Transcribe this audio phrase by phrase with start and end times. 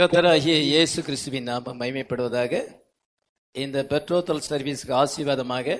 [0.00, 2.60] கத்தராகிய இயேசு கிறிஸ்துவின் நாமம் மகிமைப்படுவதாக
[3.54, 5.76] இந்த பெட்ரோத்தல் சர்வீஸ்க்கு ஆசீர்வாதமாக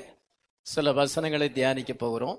[0.66, 2.36] சில வசனங்களை தியானிக்க போகிறோம்.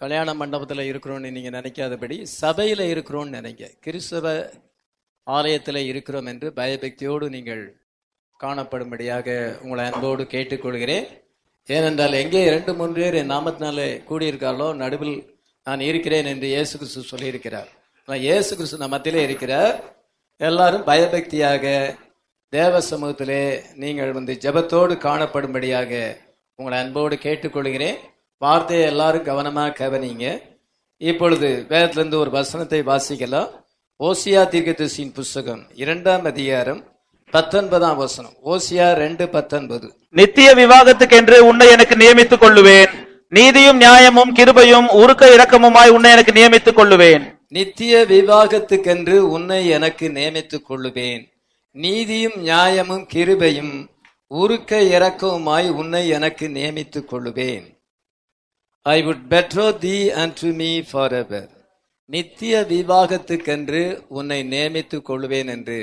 [0.00, 3.70] கல்யாண மண்டபத்தில் இருக்கிறோன்னு நீங்கள் நினைக்காதபடி சபையில் இருக்கிறோன்னு நினைங்க.
[3.86, 4.34] கிறிஸ்தவ
[5.36, 7.64] ஆலயத்தில் இருக்கிறோம் என்று பயபக்தியோடு நீங்கள்
[8.44, 11.08] காணப்படும்படியாக உங்களை அன்போடு கேட்டுக்கொள்கிறேன்.
[11.68, 15.16] ஏனென்றால் எங்கே ரெண்டு மூன்று பேர் என் நாமத்தினாலே கூடியிருக்காளோ நடுவில்
[15.66, 17.72] நான் இருக்கிறேன் என்று இயேசு கிறிஸ்து சொல்லியிருக்கிறார்.
[18.08, 19.74] நான் இயேசு கிறிஸ்து நம்ம மத்தியிலே இருக்கிறார்.
[20.48, 21.64] எல்லாரும் பயபக்தியாக
[22.48, 23.42] தேவ சமூகத்திலே
[23.74, 26.16] நீங்கள் வந்து ஜெபத்தோடு காணப்படும்படியாக
[26.54, 27.98] உங்களை அன்போடு கேட்டுக்கொள்கிறேன்.
[28.38, 30.42] வார்த்தையை எல்லாரும் கவனமாக கவனிங்க.
[30.96, 33.50] இப்பொழுது வேதத்திலிருந்து ஒரு வசனத்தை வாசிக்கலாம்.
[34.00, 36.80] ஓசியா தீர்க்கதரிசியின் புஸ்தகம் இரண்டாம் அதிகாரம்
[37.30, 38.34] பத்தொன்பதாம் வசனம்.
[38.44, 39.94] ஓசியா ரெண்டு பத்தொன்பது.
[40.08, 42.92] நித்திய விவாகத்துக்கு என்று உன்னை எனக்கு நியமித்துக் கொள்ளுவேன்.
[43.28, 47.24] நீதியும் நியாயமும் கிருபையும் உருக்க இரக்கமுமாய் உன்னை எனக்கு நியமித்துக் கொள்ளுவேன்.
[47.52, 51.22] நித்திய விவாகத்துக்கென்று உன்னை எனக்கு நியமித்துக் கொள்ளுவேன்.
[51.76, 53.74] நீதியும் நியாயமும் கிருபையும்
[54.26, 57.66] உருக்க இறக்கவுமாய் உன்னை எனக்கு நியமித்துக் கொள்ளுவேன்.
[58.86, 59.96] I would betroth thee
[60.40, 61.50] unto me for ever
[62.10, 65.78] நித்திய விவாகத்துக்கென்று உன்னை நியமித்துக் கொள்ளுவேன் என்று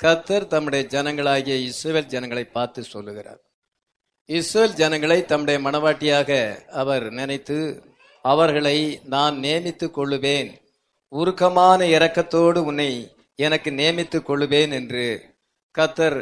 [0.00, 3.40] கத்தர் தம்முடைய ஜனங்களாகிய இஸ்ரேல் ஜனங்களை பார்த்து சொல்லுகிறார்.
[4.28, 6.30] இஸ்ரேல் ஜனங்களை தம்முடைய மனவாட்டியாக
[6.82, 7.58] அவர் நினைத்து
[8.24, 8.76] அவர்களை
[9.14, 10.52] நான் நியமித்துக் கொள்ளுவேன்.
[11.12, 12.90] உருக்கமான இரக்கத்தோடு உன்னை
[13.34, 15.04] எனக்கு நியமித்துக் கொள்ளுவேன் என்று
[15.74, 16.18] கத்தர்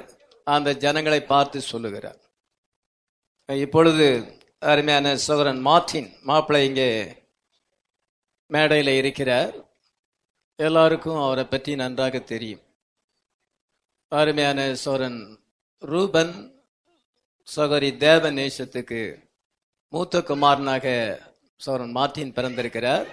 [0.46, 2.20] அந்த ஜனங்களை பார்த்து சொல்லுகிறார்.
[3.48, 4.06] இப்பொழுது
[4.72, 6.91] அருமையான சோதரன் மார்டின் மாப்பிள்ளை இங்கே
[8.50, 9.54] மேடையில் இருக்கிறார்.
[10.58, 12.62] எல்லாருக்கும் அவரை பற்றி நன்றாக தெரியும்.
[14.12, 15.20] அருமையான சோரன்
[15.82, 16.34] ரூபன்
[17.48, 19.02] சோகரி தேவ நேசத்துக்கு
[19.92, 20.86] மூத்த குமாரனாக
[21.60, 23.06] சோரன் மார்டின் பிறந்திருக்கிறார்.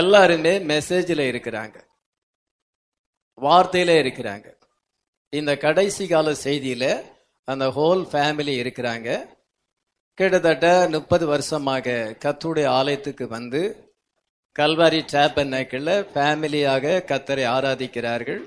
[0.00, 1.76] எல்லாருமே மெசேஜில் இருக்கிறாங்க.
[3.44, 4.46] வார்த்தையில இருக்கிறாங்க.
[5.38, 6.84] இந்த கடைசி கால செய்தியில
[7.48, 9.08] அந்த ஹோல் ஃபேமிலி இருக்கிறாங்க.
[10.18, 13.60] கிட்டத்தட்ட முப்பது வருஷமாக கத்துடைய ஆலயத்துக்கு வந்து
[14.56, 18.42] கல்வாரி டேப்பநேக்கில் ஃபேமிலியாக கத்தரை ஆராதிக்கிறார்கள்.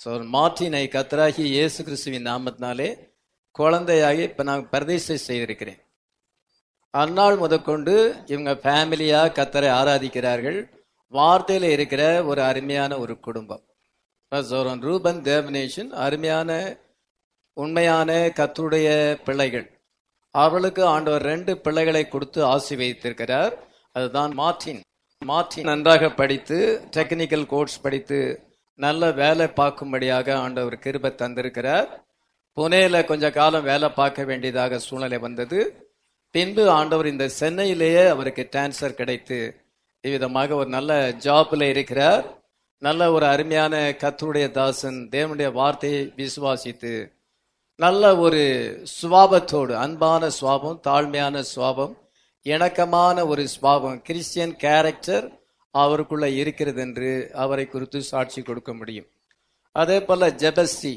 [0.00, 2.90] ஸோ மாற்றினை கத்தராகி இயேசு கிறிஸ்துவின் நாமத்தினாலே
[3.60, 5.80] குழந்தையாகி இப்போ நான் பிரதேசம் செய்திருக்கிறேன்.
[6.94, 7.96] அந்நாள் முதற்கொண்டு
[8.32, 10.60] இவங்க ஃபேமிலியாக கத்தரை ஆராதிக்கிறார்கள்.
[11.12, 13.64] வார்த்தையில் இருக்கிற ஒரு அருமையான ஒரு குடும்பம்.
[14.80, 16.76] ரூபன் தேவனேஷன் அருமையான
[17.52, 18.88] உண்மையான கத்துடைய
[19.24, 19.80] பிள்ளைகள்.
[20.30, 23.54] அவர்களுக்கு ஆண்டவர் ரெண்டு பிள்ளைகளை கொடுத்து ஆசி வைத்திருக்கிறார்
[23.92, 24.80] அதுதான் மார்டின்
[25.24, 28.42] மார்டின் நன்றாக படித்து டெக்னிக்கல் கோர்ஸ் படித்து
[28.74, 31.88] நல்ல வேலை பார்க்கும்படியாக ஆண்டவர் கிருபை தந்திருக்கிறார்.
[32.56, 35.58] புனேல கொஞ்ச காலம் வேலை பார்க்க வேண்டியதாக சூழ்நிலை வந்தது.
[36.30, 39.61] பின்பு ஆண்டவர் இந்த சென்னையிலேயே அவருக்கு டிரான்ஸ்ஃபர் கிடைத்து
[40.04, 42.24] இவ்விதமாக ஒரு நல்ல ஜாப்ல இருக்கிறார்.
[42.78, 47.12] நல்ல ஒரு அருமையான கத்தருடைய தாசன் தேவனுடைய வார்த்தையை விசுவாசித்து
[47.74, 48.40] நல்ல ஒரு
[49.02, 51.94] சுவாபத்தோடு அன்பான சுவாபம் தாழ்மையான சுவாபம்
[52.42, 55.26] இணக்கமான ஒரு சுவாபம் கிறிஸ்டியன் கேரக்டர்
[55.70, 59.08] அவருக்குள்ள இருக்கிறது என்று அவரை குறித்து சாட்சி கொடுக்க முடியும்.
[59.72, 60.94] அதே போல ஜெபஸ்டி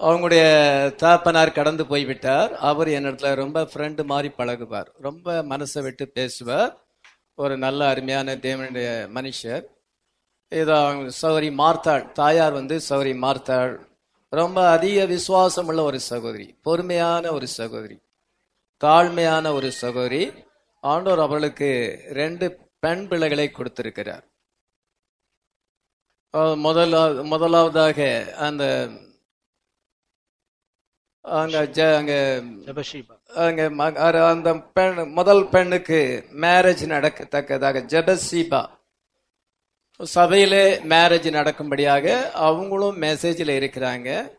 [0.00, 0.44] அவங்களுடைய
[1.02, 2.50] தாப்பனார் கடந்து போய்விட்டார்.
[2.70, 4.88] அவர் என்னிடத்துல ரொம்ப ஃப்ரெண்டு மாதிரி பழகுவார்.
[5.00, 6.85] ரொம்ப மனசை விட்டு பேசுவார்.
[7.38, 9.64] ஒரு நல்ல அருமையான தேவனுடைய மனுஷர்.
[10.52, 13.74] ஏதோ அவங்க சௌரி மார்த்தாள் தாயார் வந்து சௌரி மார்த்தாள்.
[14.32, 17.98] ரொம்ப அதிக விசுவாசம் உள்ள ஒரு சகோதரி பொறுமையான ஒரு சகோதரி
[18.80, 20.22] தாழ்மையான ஒரு சகோதரி.
[20.82, 21.70] ஆண்டோர் அவளுக்கு
[22.20, 22.46] ரெண்டு
[22.84, 24.24] பெண் பிள்ளைகளை கொடுத்திருக்கிறார்.
[26.64, 28.00] முதலாவது முதலாவதாக
[28.46, 28.64] அந்த
[31.24, 31.54] அங்க
[31.98, 32.14] அங்க
[32.66, 38.68] ஜபஷீபா அந்த பெண் முதல் பெண்ணுக்கு மேரேஜ் நடக்கத்தக்கதாக ஜெபசீபா.
[40.02, 44.38] சபையிலே மேரேஜ் நடக்கும்படியாக அவங்களும் மெசேஜில் இருக்கிறாங்க.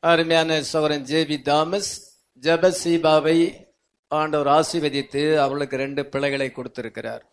[0.00, 1.92] அருமையான சோரன் ஜேபி தாமஸ்
[2.40, 3.66] ஜெபசீபாவை
[4.08, 7.24] ஆண்டவர் ஆசீர்வதித்து அவளுக்கு ரெண்டு பிள்ளைகளை கொடுத்திருக்கிறார்.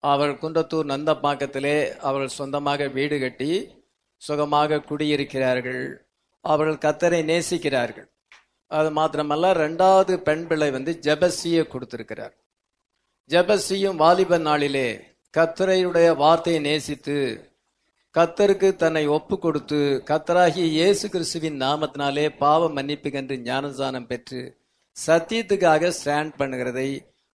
[0.00, 3.82] அவள் குன்றத்தூர் நந்தப்பாக்கத்திலே அவள் சொந்தமாக வீடு கட்டி
[4.16, 5.96] சுகமாக குடியிருக்கிறார்கள்.
[6.40, 8.08] அவர்கள் கத்தரை நேசிக்கிறார்கள்.
[8.76, 12.34] அது மாத்திரமல்ல ரெண்டாவது பெண் பிள்ளை வந்து ஜெபசியை கொடுத்திருக்கிறார்.
[13.30, 14.88] ஜெபசியும் வாலிப நாளிலே
[15.34, 17.16] கத்தரையுடைய வார்த்தையை நேசித்து
[18.14, 19.80] கத்தருக்கு தன்னை ஒப்பு கொடுத்து
[20.10, 24.40] கத்தராகிய இயேசு கிறிஸ்துவின் நாமத்தினாலே பாவ மன்னிப்புக்கென்று ஞானசானம் பெற்று
[24.96, 26.88] சத்தியத்துக்காக ஸ்டாண்ட் பண்ணுகிறதை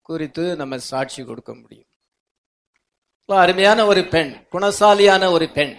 [0.09, 1.89] குறித்து நம்ம சாட்சி கொடுக்க முடியும்.
[3.29, 5.75] அருமையான ஒரு பெண் குணசாலியான ஒரு பெண்.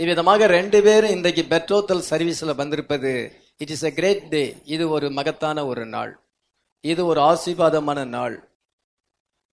[0.00, 3.12] இவ்விதமாக ரெண்டு பேரும் இன்றைக்கு பெட்ரோத்தல் சர்வீஸ்ல வந்திருப்பது
[3.60, 4.42] it is a great day
[4.74, 6.12] இது ஒரு மகத்தான ஒரு நாள்.
[6.84, 8.36] இது ஒரு ஆசீர்வாதமான நாள்.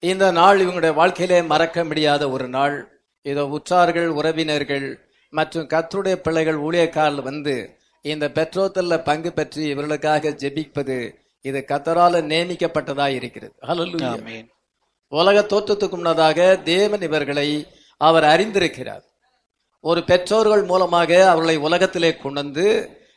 [0.03, 2.75] இந்த நாள் இவங்களுடைய வாழ்க்கையிலே மறக்க முடியாத ஒரு நாள்.
[3.21, 4.87] இதோ உற்றார்கள் உறவினர்கள்
[5.33, 7.55] மற்றும் கர்த்தருடைய பிள்ளைகள் ஊழியக்காரர்கள் வந்து
[8.05, 10.97] இந்த பெட்ரோத்தல்ல பங்கு பெற்று இவர்களுக்காக ஜெபிப்பது
[11.45, 13.53] இது கத்தரால நியமிக்கப்பட்டதா இருக்கிறது.
[15.11, 16.39] உலக தோற்றத்துக்கு முன்னதாக
[16.71, 17.47] தேவன் இவர்களை
[18.01, 19.03] அவர் அறிந்திருக்கிறார்.
[19.83, 22.67] ஒரு பெற்றோர்கள் மூலமாக அவர்களை உலகத்திலே கொண்டு வந்து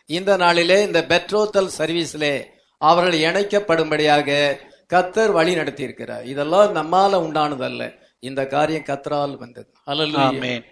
[0.06, 2.44] இந்த நாளிலே இந்த பெட்ரோத்தல் சர்வீஸிலே
[2.78, 4.56] அவர்கள் இணைக்கப்படும்படியாக
[4.94, 7.94] கத்தர் வழி நடத்தி இருக்கிறார் இதெல்லாம் நம்மால உண்டானதல்ல.
[8.18, 9.72] இந்த காரியம் கத்தரால் வந்தது.
[9.86, 10.16] ஹalleluya.
[10.16, 10.64] ஆமென்.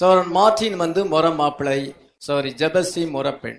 [0.00, 3.58] சோரன் மார்டின் வந்து முற மாப்பிள்ளை சாரி ஜெபசி முறப்பெண்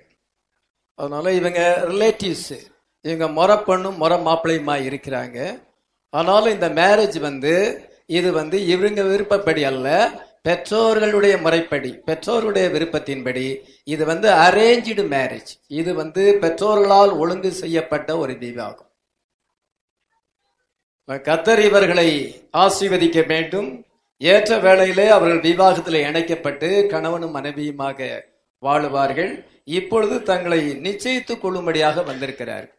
[0.94, 2.58] அதனால இவங்க ரிலேட்டிவ்ஸ்
[3.00, 5.62] இவங்க முறப்பெண்ணும் முற மாப்பிள்ளையுமா இருக்கிறாங்க.
[6.10, 10.10] ஆனாலும் இந்த மேரேஜ் வந்து இது வந்து இவங்க விருப்பப்படி அல்ல.
[10.46, 13.46] பெற்றோர்களுடைய முறைப்படி பெற்றோருடைய விருப்பத்தின்படி
[13.84, 18.90] இது வந்து அரேஞ்சு மேரேஜ் இது வந்து பெற்றோர்களால் ஒழுங்கு செய்யப்பட்ட ஒரு விவாகம்
[21.08, 22.08] கத்தர் இவர்களை
[22.52, 23.68] ஆசீர்வதிக்க வேண்டும்.
[24.20, 27.98] ஏற்ற வேளையிலே அவர்கள் விவாகத்தில் இணைக்கப்பட்டு கணவனும் மனைவியுமாக
[28.62, 29.32] வாழுவார்கள்.
[29.64, 32.72] இப்பொழுது தங்களை நிச்சயித்துக் கொள்ளும்படியாக வந்திருக்கிறார்கள்.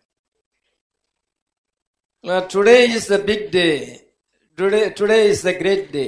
[2.53, 3.67] Today is the big day
[4.57, 6.05] today today is the great day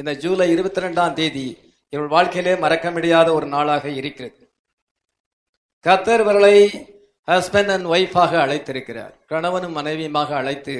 [0.00, 1.46] இந்த ஜூலை இருபத்தி ரெண்டாம் தேதி
[1.92, 4.42] இவள் வாழ்க்கையிலே மறக்க முடியாத ஒரு நாளாக இருக்கிறது.
[5.86, 6.56] கத்தர் இவர்களை
[7.28, 9.14] ஹஸ்பண்ட் அண்ட் ஒய்ஃபாக அழைத்திருக்கிறார்.
[9.32, 10.76] கணவனும் மனைவியுமாக அழைத்து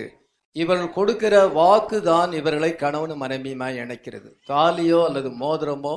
[0.56, 4.29] இவர்கள் கொடுக்கிற வாக்கு தான் இவர்களை கணவனும் மனைவியுமாய் இணைக்கிறது.
[4.50, 5.97] தாலியோ அல்லது மோதிரமோ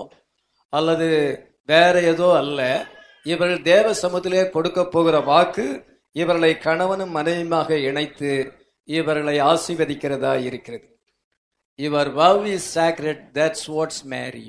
[0.73, 1.09] அல்லது
[1.65, 2.59] வேற ஏதோ அல்ல.
[3.25, 5.67] இவர்கள் தேவ சமூகத்திலே கொடுக்க போகிற வாக்கு
[6.21, 8.31] இவர்களை கணவனும் மனைவியுமாக இணைத்து
[8.89, 10.87] இவர்களை ஆசீர்வதிக்கிறதா இருக்கிறது.
[11.79, 14.47] Your vow is sacred that's what's marry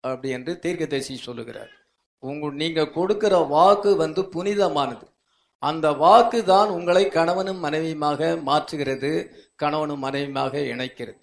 [0.00, 1.72] அப்படி என்று தீர்க்கதரிசி சொல்லுகிறார்.
[2.18, 5.06] உங்க நீங்க கொடுக்கிற வாக்கு வந்து புனிதமானது.
[5.58, 9.10] அந்த வாக்கு தான் உங்களை கணவனும் மனைவியுமாக மாற்றுகிறது
[9.56, 11.20] கணவனும் மனைவியுமாக இணைக்கிறது.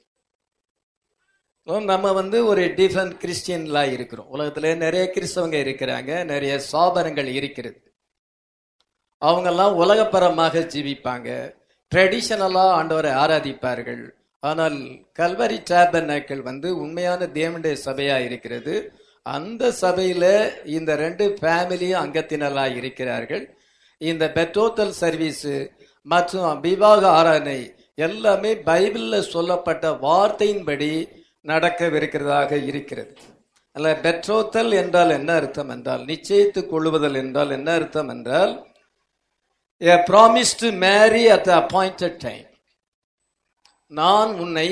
[1.68, 4.30] நம்ம வந்து ஒரு டிஃப்ரெண்ட் கிறிஸ்டியன்லாம் இருக்கிறோம்.
[4.34, 7.80] உலகத்துல நிறைய கிறிஸ்தவங்க இருக்கிறாங்க நிறைய சாபனங்கள் இருக்கிறது.
[9.22, 11.56] அவங்கெல்லாம் உலகப்பரமாக ஜீவிப்பாங்க.
[11.92, 14.06] ட்ரெடிஷனலா ஆண்டவரை ஆராதிப்பார்கள்.
[14.44, 14.78] ஆனால்
[15.14, 18.76] கல்வரி டேபர்னாக்கள் வந்து உண்மையான தேவனுடைய சபையா இருக்கிறது.
[19.26, 20.26] அந்த சபையில
[20.78, 23.46] இந்த ரெண்டு ஃபேமிலியும் அங்கத்தினராக இருக்கிறார்கள்.
[24.02, 25.48] இந்த பெட்ரோத்தல் சர்வீஸ்
[26.08, 27.60] மற்றும் விவாக ஆராதனை
[28.08, 30.92] எல்லாமே பைபிளில் சொல்லப்பட்ட வார்த்தையின்படி
[31.46, 33.14] நடக்கவிருக்கிறதாக இருக்கிறது.
[33.76, 38.54] அல்ல பெற்றோத்தல் என்றால் என்ன அர்த்தம் என்றால் நிச்சயித்துக் கொள்ளுவதல் என்றால் என்ன அர்த்தம் என்றால்
[39.82, 42.47] a promise to marry at appointed time
[43.92, 44.70] நான் உன்னை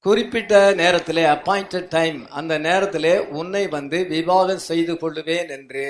[0.00, 5.84] குறிப்பிட்ட நேரத்திலே அப்பாயிண்டட் டைம் அந்த நேரத்திலே உன்னை வந்து விவாகம் செய்து கொள்ளுவேன் என்று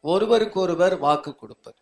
[0.00, 1.78] ஒருவருக்கொருவர் வாக்கு கொடுப்பது.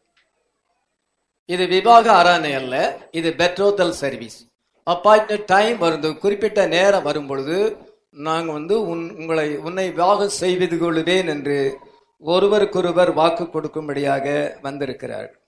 [1.44, 2.74] இது விவாக அரணை அல்ல
[3.10, 4.38] இது பெட்ரோதல் சர்வீஸ்
[4.86, 7.58] அப்பாயிண்டட் டைம் வரும் குறிப்பிட்ட நேரம் வரும் பொழுது
[8.10, 11.78] நாங்கள் வந்து உன் உங்களை உன்னை விவாகம் செய்து கொள்ளுவேன் என்று
[12.18, 15.40] ஒருவருக்கொருவர் வாக்கு கொடுக்கும்படியாக வந்திருக்கிறார்கள்.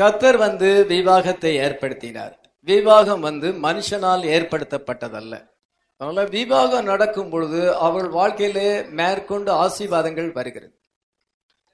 [0.00, 2.32] கத்தர் வந்து விவாகத்தை ஏற்படுத்தினார்.
[2.60, 5.48] விவாகம் வந்து மனுஷனால் ஏற்படுத்தப்பட்டதல்ல.
[5.96, 10.78] அதனால விவாகம் நடக்கும் பொழுது அவள் வாழ்க்கையிலே மேற்கொண்டு ஆசீர்வாதங்கள் வருகிறது.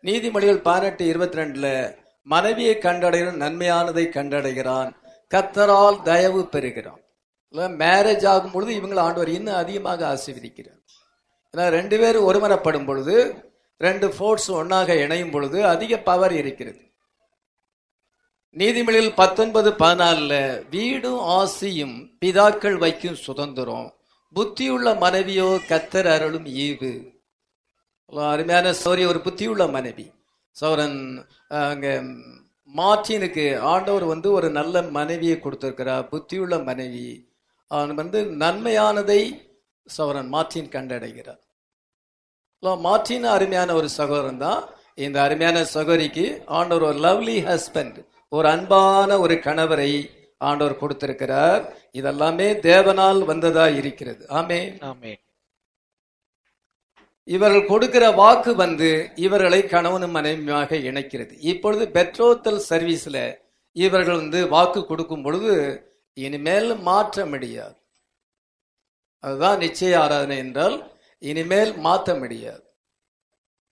[0.03, 4.93] நீதிமொழிகள் பதினெட்டு இருபத்தி ரெண்டுல மனைவியை கண்டடைகிற நன்மையானதை கண்டடைகிறான்.
[5.35, 7.01] கத்தரால் தயவு பெறுகிறான்.
[7.55, 10.83] மேரேஜ் ஆகும் பொழுது இவங்களை ஆண்டவர் இன்னும் அதிகமாக ஆசீர்வதிக்கிறார்.
[11.57, 13.35] ஏன்னா ரெண்டு பேரும் ஒருமனப்படும் பொழுது
[13.79, 16.92] ரெண்டு ஃபோர்ஸ் ஒன்னாக இணையும் பொழுது அதிக பவர் இருக்கிறது.
[18.61, 20.35] நீதிமொழியில் பத்தொன்பது பதினாலுல
[20.73, 23.87] வீடும் ஆசியும் பிதாக்கள் வைக்கும் சுதந்திரம்
[24.37, 26.91] புத்தியுள்ள மனைவியோ கத்தர் அருளும் ஈவு.
[28.33, 30.07] அருமையான சௌரி ஒரு புத்தியுள்ள மனைவி.
[30.57, 30.99] சௌரன்
[31.61, 31.95] அங்கே
[32.81, 37.07] மார்டினுக்கு ஆண்டவர் வந்து ஒரு நல்ல மனைவியை கொடுத்திருக்கிறார் புத்தியுள்ள மனைவி.
[37.71, 39.21] அவன் வந்து நன்மையானதை
[39.97, 41.43] சௌரன் மார்டின் கண்டடைகிறார்.
[42.87, 44.63] மார்டின் அருமையான ஒரு சகோதரன் தான்.
[45.05, 46.27] இந்த அருமையான சகோதரிக்கு
[46.59, 47.99] ஆண்டவர் ஒரு லவ்லி ஹஸ்பண்ட்
[48.37, 49.93] ஒரு அன்பான ஒரு கணவரை
[50.39, 51.63] ஆண்டவர் கொடுத்திருக்கிறார்.
[51.93, 54.23] இதெல்லாமே தேவனால் வந்ததா இருக்கிறது.
[54.29, 54.61] ஆமே
[54.91, 55.21] ஆமென்.
[57.29, 61.35] இவர்கள் கொடுக்கிற வாக்கு வந்து இவர்களை கணவனும் மனைவியாக இணைக்கிறது.
[61.39, 63.19] இப்பொழுது பெட்ரோத்தல் சர்வீஸ்ல
[63.73, 65.53] இவர்கள் வந்து வாக்கு கொடுக்கும் பொழுது
[66.15, 67.77] இனிமேல் மாற்ற முடியாது.
[69.25, 70.77] அதுதான் நிச்சய ஆராதனை என்றால்
[71.19, 72.65] இனிமேல் மாற்ற முடியாது.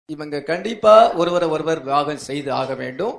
[0.07, 3.17] இவங்க கண்டிப்பா ஒருவரை ஒருவர் விவாகம் செய்து ஆக வேண்டும்.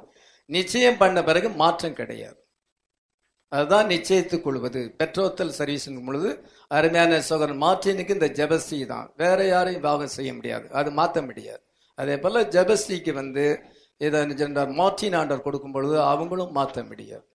[0.58, 2.40] நிச்சயம் பண்ண பிறகு மாற்றம் கிடையாது.
[3.52, 4.82] அதுதான் நிச்சயித்துக் கொள்வது.
[5.00, 6.30] பெட்ரோத்தல் சர்வீஸுங்கும் பொழுது
[6.78, 9.08] அருமையான சோதரன் மாற்றினுக்கு இந்த ஜெபஸ்ரீ தான்.
[9.18, 10.66] வேற யாரையும் விவாகம் செய்ய முடியாது.
[10.80, 11.62] அது மாற்ற முடியாது.
[12.00, 13.46] அதே போல ஜெபஸ்ரீக்கு வந்து
[13.98, 17.26] இதை ஜென்டர் மார்டின் ஆண்டர் கொடுக்கும் பொழுது அவங்களும் மாற்ற முடியாது.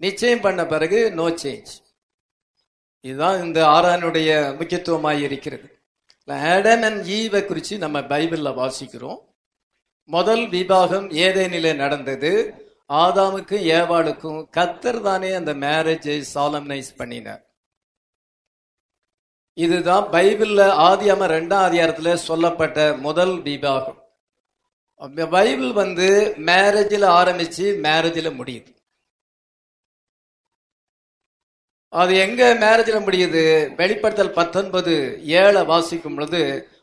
[0.00, 1.72] நிச்சயம் பண்ண பிறகு நோ சேஞ்ச்
[3.04, 5.68] இதுதான் இந்த ஆறானுடைய முக்கியத்துவமாக இருக்கிறது.
[6.28, 9.20] ஆடம் அண்ட் ஈவை குறித்து நம்ம பைபிளில் வாசிக்கிறோம்.
[10.08, 12.30] முதல் விவாகம் ஏதேனிலே நடந்தது.
[12.88, 17.42] ஆதாமுக்கும் ஏவாளுக்கும் கத்தர் தானே அந்த மேரேஜை சாலம்னைஸ் பண்ணினார்.
[19.58, 24.00] இதுதான் பைபிள்ல ஆதியாம ரெண்டாம் அதிகாரத்துல சொல்லப்பட்ட முதல் விவாகம்
[25.30, 28.72] பைபிள் வந்து மேரேஜில் ஆரம்பிச்சு மேரேஜில் முடியுது.
[31.88, 33.42] அது எங்க மேரேஜில் முடியுது?
[33.74, 34.94] வெளிப்படுத்தல் பத்தொன்பது
[35.24, 36.42] ஏழை வாசிக்கும் பொழுது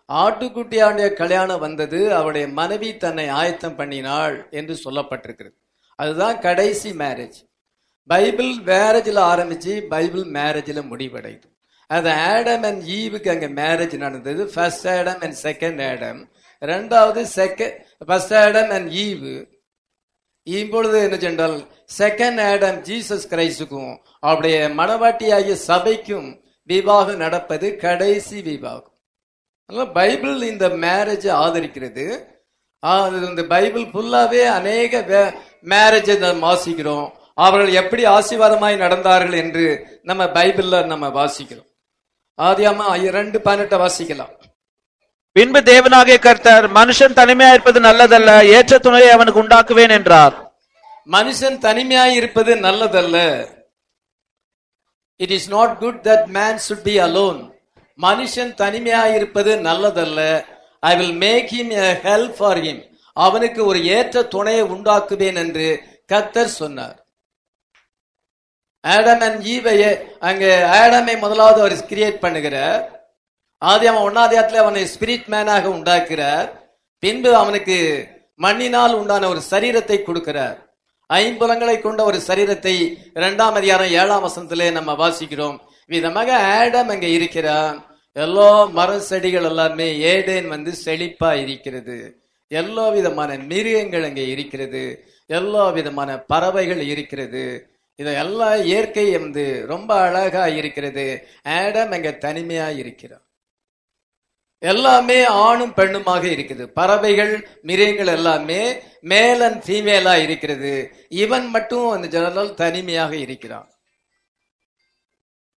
[0.10, 5.56] ஆட்டுக்குட்டியாண்டிய கல்யாணம் வந்தது அவருடைய மனைவி தன்னை ஆயத்தம் பண்ணினாள் என்று சொல்லப்பட்டிருக்கிறது.
[6.00, 7.40] அதுதான் கடைசி மேரேஜ்
[8.10, 11.48] பைபிள் மேரேஜில் ஆரம்பிச்சு பைபிள் மேரேஜில் முடிவடையுது.
[11.90, 14.42] அது ஆடம் அண்ட் ஈவுக்கு அங்கே மேரேஜ் நடந்தது.
[14.54, 16.22] First Adam and second Adam
[16.62, 17.76] ரெண்டாவது second
[18.08, 19.34] first Adam and Eve
[20.48, 21.58] இப்பொழுது என்ன சென்றால்
[21.98, 26.30] செகண்ட் ஆடம் ஜீசஸ் கிரைஸுக்கும் அவருடைய மனவாட்டியாகிய சபைக்கும்
[26.70, 28.93] விவாகம் நடப்பது கடைசி விவாகம்.
[29.66, 32.06] அதனால பைபிள் இந்த மேரேஜை ஆதரிக்கிறது.
[33.30, 36.16] இந்த பைபிள் ஃபுல்லாவே அநேக மேரேஜை
[36.46, 37.12] வாசிக்கிறோம்.
[37.34, 39.66] அவர்கள் எப்படி ஆசீர்வாதமாய் நடந்தார்கள் என்று
[40.04, 41.70] நம்ம பைபிள்ல நம்ம வாசிக்கிறோம்.
[42.42, 44.34] ஆதியாமா இரண்டு பதினெட்டை வாசிக்கலாம்.
[45.32, 50.36] பின்பு தேவனாகிய கர்த்தர் மனுஷன் தனிமையா இருப்பது நல்லதல்ல ஏற்ற துணையை அவனுக்கு உண்டாக்குவேன் என்றார்.
[51.12, 53.48] மனுஷன் தனிமையாய் இருப்பது நல்லதல்ல.
[55.16, 57.53] It is not good that man should be alone
[58.00, 60.20] மனுஷன் தனிமையாய் இருப்பது நல்லதல்ல.
[60.80, 62.82] I will make him a help for him
[63.18, 65.68] அவனுக்கு ஒரு ஏற்ற துணையை உண்டாக்குவேன் என்று
[66.12, 66.98] கத்தர் சொன்னார்.
[68.84, 69.84] ஆடம் அண்ட் ஈவைய
[70.20, 70.46] அங்க
[70.80, 72.82] ஆடமை முதலாவது அவர் கிரியேட் பண்ணுகிறார்.
[73.58, 76.50] ஆதி அவன் ஒன்னாதியாத்துல அவனை ஸ்பிரிட் மேனாக உண்டாக்குறார்
[77.04, 77.78] பின்பு அவனுக்கு
[78.36, 80.58] மண்ணினால் உண்டான ஒரு சரீரத்தை கொடுக்கிறார்.
[81.10, 82.76] ஐம்புலங்களை கொண்ட ஒரு சரீரத்தை
[83.14, 85.58] இரண்டாம் அதிகாரம் ஏழாம் வசனத்திலே நம்ம வாசிக்கிறோம்.
[85.88, 87.86] விதமாக ஆடம் அங்க இருக்கிறான்.
[88.12, 92.24] எல்லா மர செடிகள் எல்லாமே ஏடேன் வந்து செழிப்பா இருக்கிறது.
[92.48, 95.06] எல்லா விதமான மிருகங்கள் அங்கே இருக்கிறது.
[95.28, 97.68] எல்லா விதமான பறவைகள் இருக்கிறது.
[97.96, 101.28] இதெல்லாம் இயற்கை வந்து ரொம்ப அழகா இருக்கிறது.
[101.44, 103.26] ஆடம் அங்க தனிமையா இருக்கிறான்.
[104.60, 106.66] எல்லாமே ஆணும் பெண்ணுமாக இருக்குது.
[106.66, 110.92] பறவைகள் மிருகங்கள் எல்லாமே மேலன் ஃபீமேலா இருக்கிறது.
[111.10, 113.73] இவன் மட்டும் அந்த ஜெனரல் தனிமையாக இருக்கிறான்.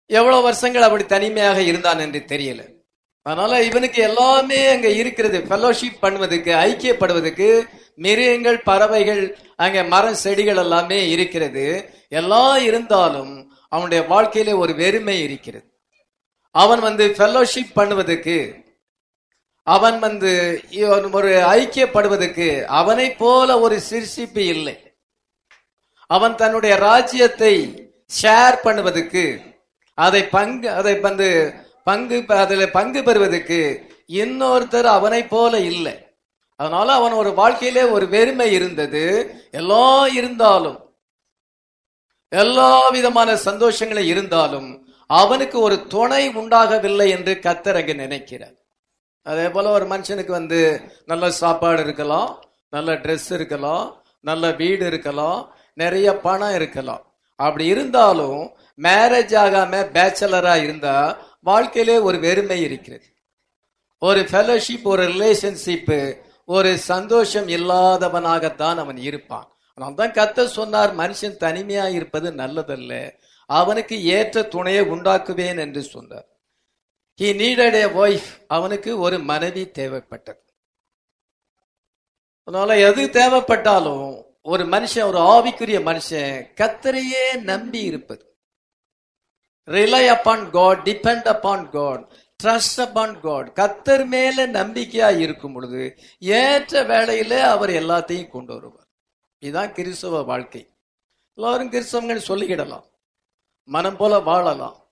[0.08, 2.74] எவ்வளவு வருஷங்கள் அப்படி தனிமையாக இருந்தான் என்று தெரியல.
[3.22, 5.40] அதனால இவனுக்கு எல்லாமே அங்க இருக்கிறது.
[5.40, 11.90] ஃபெலோஷிப் பண்ணுவதற்கு ஐக்கியப்படுவதற்கு மிருகங்கள் பறவைகள் அங்க மரம் செடிகள் எல்லாமே இருக்கிறது.
[12.10, 15.66] எல்லாம் இருந்தாலும் அவனுடைய வாழ்க்கையில ஒரு வெறுமை இருக்கிறது.
[16.52, 18.64] அவன் வந்து ஃபெலோஷிப் பண்ணுவதற்கு
[19.64, 20.62] அவன் வந்து
[21.12, 24.96] ஒரு ஐக்கியப்படுவதற்கு அவனை போல ஒரு சிற்சிப்பு இல்லை.
[26.08, 27.54] அவன் தன்னுடைய ராஜ்யத்தை
[28.22, 29.54] ஷேர் பண்ணுவதற்கு
[29.98, 31.28] அதை பங்கு அதை வந்து
[31.90, 33.60] பங்கு அதில் பங்கு பெறுவதற்கு
[34.22, 35.96] இன்னொருத்தர் அவனை போல இல்லை.
[36.60, 39.04] அதனால அவன் ஒரு வாழ்க்கையிலே ஒரு வெறுமை இருந்தது.
[39.52, 40.80] எல்லாம் இருந்தாலும்
[42.32, 44.70] எல்லா விதமான சந்தோஷங்களும் இருந்தாலும்
[45.10, 48.56] அவனுக்கு ஒரு துணை உண்டாகவில்லை என்று கத்தர் அங்கு நினைக்கிறார்.
[49.26, 50.60] அதே போல ஒரு மனுஷனுக்கு வந்து
[51.06, 52.32] நல்ல சாப்பாடு இருக்கலாம்
[52.70, 53.86] நல்ல ட்ரெஸ் இருக்கலாம்
[54.20, 55.40] நல்ல வீடு இருக்கலாம்
[55.74, 57.04] நிறைய பணம் இருக்கலாம்.
[57.40, 58.42] அப்படி இருந்தாலும்
[58.82, 63.06] மேரேஜ் ஆகாம பேச்சலரா இருந்தா வாழ்க்கையிலே ஒரு வெறுமை இருக்கிறது.
[64.00, 69.50] ஒரு ஃபெலோஷிப் ஒரு ரிலேஷன்ஷிப் ஒரு சந்தோஷம் இல்லாதவனாகத்தான் அவன் இருப்பான்.
[69.74, 73.12] தான் கத்த சொன்னார் மனுஷன் தனிமையா இருப்பது நல்லதல்ல.
[73.46, 76.26] அவனுக்கு ஏற்ற துணையை உண்டாக்குவேன் என்று சொன்னார்.
[77.22, 80.44] ஹி நீடட் ஏ ஒய்ஃப் அவனுக்கு ஒரு மனைவி தேவைப்பட்டது.
[82.44, 88.35] அதனால எது தேவைப்பட்டாலும் ஒரு மனுஷன் ஒரு ஆவிக்குரிய மனுஷன் கத்தரையே நம்பி இருப்பது.
[89.66, 92.10] Rely upon God depend upon God
[92.44, 98.88] trust upon God கத்தர் மேல நம்பிக்கையா இருக்கும் பொழுது ஏற்ற வேலையில அவர் எல்லாத்தையும் கொண்டு வருவார்.
[99.40, 100.70] இதுதான் கிறிஸ்தவ வாழ்க்கை.
[101.34, 102.84] எல்லாரும் கிறிஸ்தவங்கள் சொல்லிக்கிடலாம்.
[103.64, 104.85] மனம் போல வாழலாம்.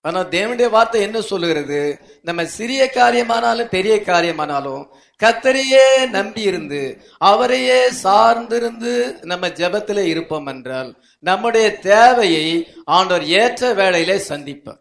[0.00, 2.00] ஆனா தேவனுடைய வார்த்தை என்ன சொல்லுகிறது?
[2.22, 4.84] நம்ம சிறிய காரியமானாலும் பெரிய காரியமானாலும்
[5.20, 6.82] கத்தரையே நம்பி இருந்து
[7.18, 8.92] அவரையே சார்ந்திருந்து
[9.22, 12.46] நம்ம ஜெபத்திலே இருப்போம் என்றால் நம்முடைய தேவையை
[12.84, 14.80] ஆண்டவர் ஏற்ற வேளையிலே சந்திப்பார்.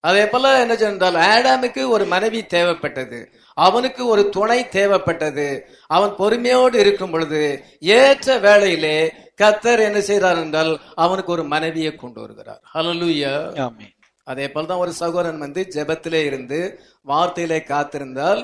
[0.00, 3.26] அதே போல என்ன சொன்னால் ஆடாமுக்கு ஒரு மனைவி தேவைப்பட்டது.
[3.54, 5.60] அவனுக்கு ஒரு துணை தேவைப்பட்டது.
[5.86, 8.96] அவன் பொறுமையோடு இருக்கும் பொழுது ஏற்ற வேளையிலே
[9.42, 12.62] கத்தர் என்ன செய்கிறார் என்றால் அவனுக்கு ஒரு மனைவியை கொண்டு வருகிறார்.
[12.74, 13.34] ஹலலூயா
[14.30, 16.58] அதே போலதான் ஒரு சகோதரன் வந்து ஜெபத்திலே இருந்து
[17.10, 18.40] வார்த்தையிலே காத்திருந்தால்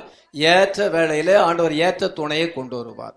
[0.52, 3.14] ஏற்ற வேளையிலே ஆண்டவர் ஏற்ற துணையை கொண்டு வருவார்.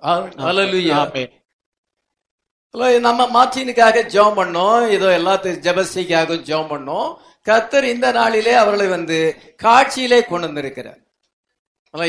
[3.07, 4.83] நம்ம மார்டினுக்காக ஜெபம் பண்ணோம்.
[4.97, 7.09] ஏதோ எல்லாத்துக்கும் ஜெபஸ்திக்காக ஜெபம் பண்ணோம்.
[7.49, 9.17] கத்தர் இந்த நாளிலே அவர்களை வந்து
[9.63, 11.01] காட்சியிலே கொண்டு வந்திருக்கிறார்.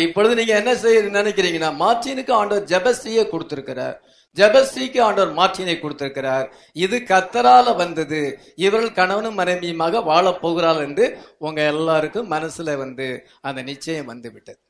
[0.06, 3.97] இப்பொழுது நீங்க என்ன செய்ய நினைக்கிறீங்கன்னா மார்டினுக்கு ஆண்டவர் ஜெபஸ்தியை கொடுத்திருக்கிறார்.
[4.37, 6.53] ஜபஸ்ரீக்கு ஆண்டவர் மாற்றினை கொடுத்திருக்கிறார்.
[6.73, 8.53] இது கத்தரால வந்தது.
[8.57, 14.61] இவர்கள் கணவனும் மனைவியுமாக வாழப் போகிறாள் என்று உங்க எல்லாருக்கும் மனசுல வந்து அந்த நிச்சயம் வந்து விட்டது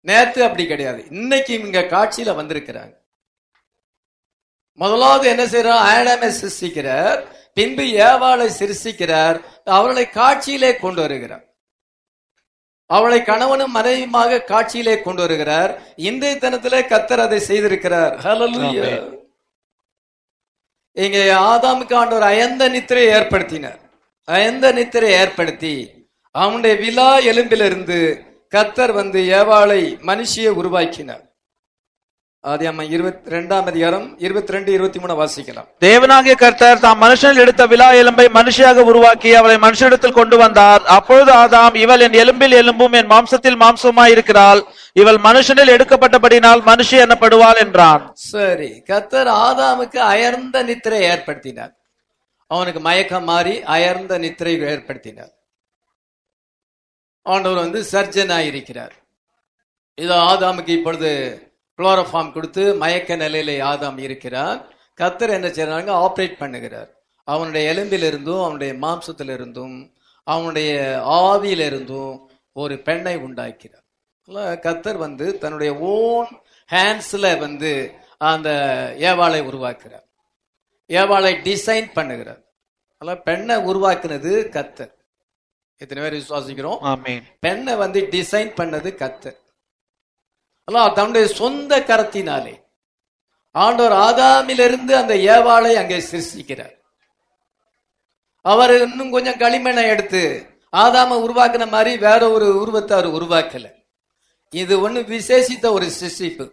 [0.00, 1.06] நேத்து அப்படி கிடையாது.
[1.10, 3.00] இன்னைக்கு இங்க காட்சியில வந்திருக்கிறாங்க.
[4.74, 7.26] முதலாவது என்ன செய்யறார் ஆடாமை சிருஷ்டிக்கிறார்.
[7.54, 9.44] பின்பு ஏவாளை சிருஷ்டிக்கிறார்.
[9.64, 11.51] அவர்களை காட்சியிலே கொண்டு வருகிறார்.
[12.96, 15.72] அவளை கணவனும் மனைவியுமாக காட்சியிலே கொண்டு வருகிறார்.
[16.08, 18.14] இன்றைய தினத்திலே கத்தர் அதை செய்திருக்கிறார்.
[21.04, 21.22] இங்கே
[21.52, 23.80] ஆதாமுக்கு ஆண்டவர் அயந்த நித்திரை ஏற்படுத்தினார்.
[24.28, 25.74] அயந்த நித்திரை ஏற்படுத்தி
[26.34, 27.98] அவனுடைய விழா எலும்பிலிருந்து
[28.54, 31.24] கத்தர் வந்து ஏவாளை மனுஷியை உருவாக்கினார்.
[35.82, 40.82] தேவனாகிய கர்த்தர் தாம் மனுஷனில் எடுத்த விழா எலும்பை மனுஷியாக உருவாக்கி அவளை மனுஷனிடத்தில் கொண்டு வந்தார்.
[40.96, 44.62] அப்பொழுது ஆதாம் இவள் என் எலும்பில் எலும்பும் என் மாம்சத்தில் மாம்சமாய் இருக்கிறாள்.
[44.92, 48.02] இவள் மனுஷனில் எடுக்கப்பட்டபடினால் மனுஷி எனப்படுவாள் என்றான்.
[48.14, 51.72] சரி கத்தர் ஆதாமுக்கு அயர்ந்த நித்திரை ஏற்படுத்தினார்.
[52.46, 55.32] அவனுக்கு மயக்கம் மாறி அயர்ந்த நித்திரை ஏற்படுத்தினார்.
[57.26, 58.94] ஆண்டவர் வந்து சர்ஜன் இருக்கிறார்
[59.98, 61.10] இது ஆதாமுக்கு இப்பொழுது
[61.82, 64.60] குளோரோஃபார்ம் கொடுத்து மயக்க நிலையில ஆதாம் இருக்கிறார்.
[65.00, 66.90] கத்தர் என்ன செய்றாங்க ஆப்ரேட் பண்ணுகிறார்.
[67.24, 69.76] அவனுடைய எலும்பிலிருந்தும் அவனுடைய மாம்சத்திலிருந்தும்
[70.26, 70.72] அவனுடைய
[71.20, 72.14] ஆவியிலிருந்தும்
[72.52, 73.86] ஒரு பெண்ணை உண்டாக்கிறார்.
[74.66, 76.30] கத்தர் வந்து தன்னுடைய ஓன்
[76.72, 77.72] ஹேண்ட்ஸ்ல வந்து
[78.18, 78.48] அந்த
[79.08, 80.06] ஏவாளை உருவாக்குறார்.
[80.88, 82.42] ஏவாளை டிசைன் பண்ணுகிறார்.
[83.00, 84.92] அல்ல பெண்ணை உருவாக்குனது கத்தர்
[85.80, 86.80] எத்தனை பேர் விசுவாசிக்கிறோம்?
[87.40, 89.38] பெண்ணை வந்து டிசைன் பண்ணது கத்தர்
[90.72, 92.54] அல்ல தன்னுடைய சொந்த கரத்தினாலே
[93.54, 96.74] ஆண்டவர் ஆதாமிலிருந்து அந்த ஏவாளை அங்கே சிருஷ்டிக்கிறார்.
[98.44, 100.22] அவர் இன்னும் கொஞ்சம் களிமண்ணை எடுத்து
[100.82, 103.66] ஆதாம உருவாக்குன மாதிரி வேற ஒரு உருவத்தை அவர் உருவாக்கல.
[104.52, 106.46] இது ஒன்று விசேஷித்த ஒரு சிருஷ்டிப்பு.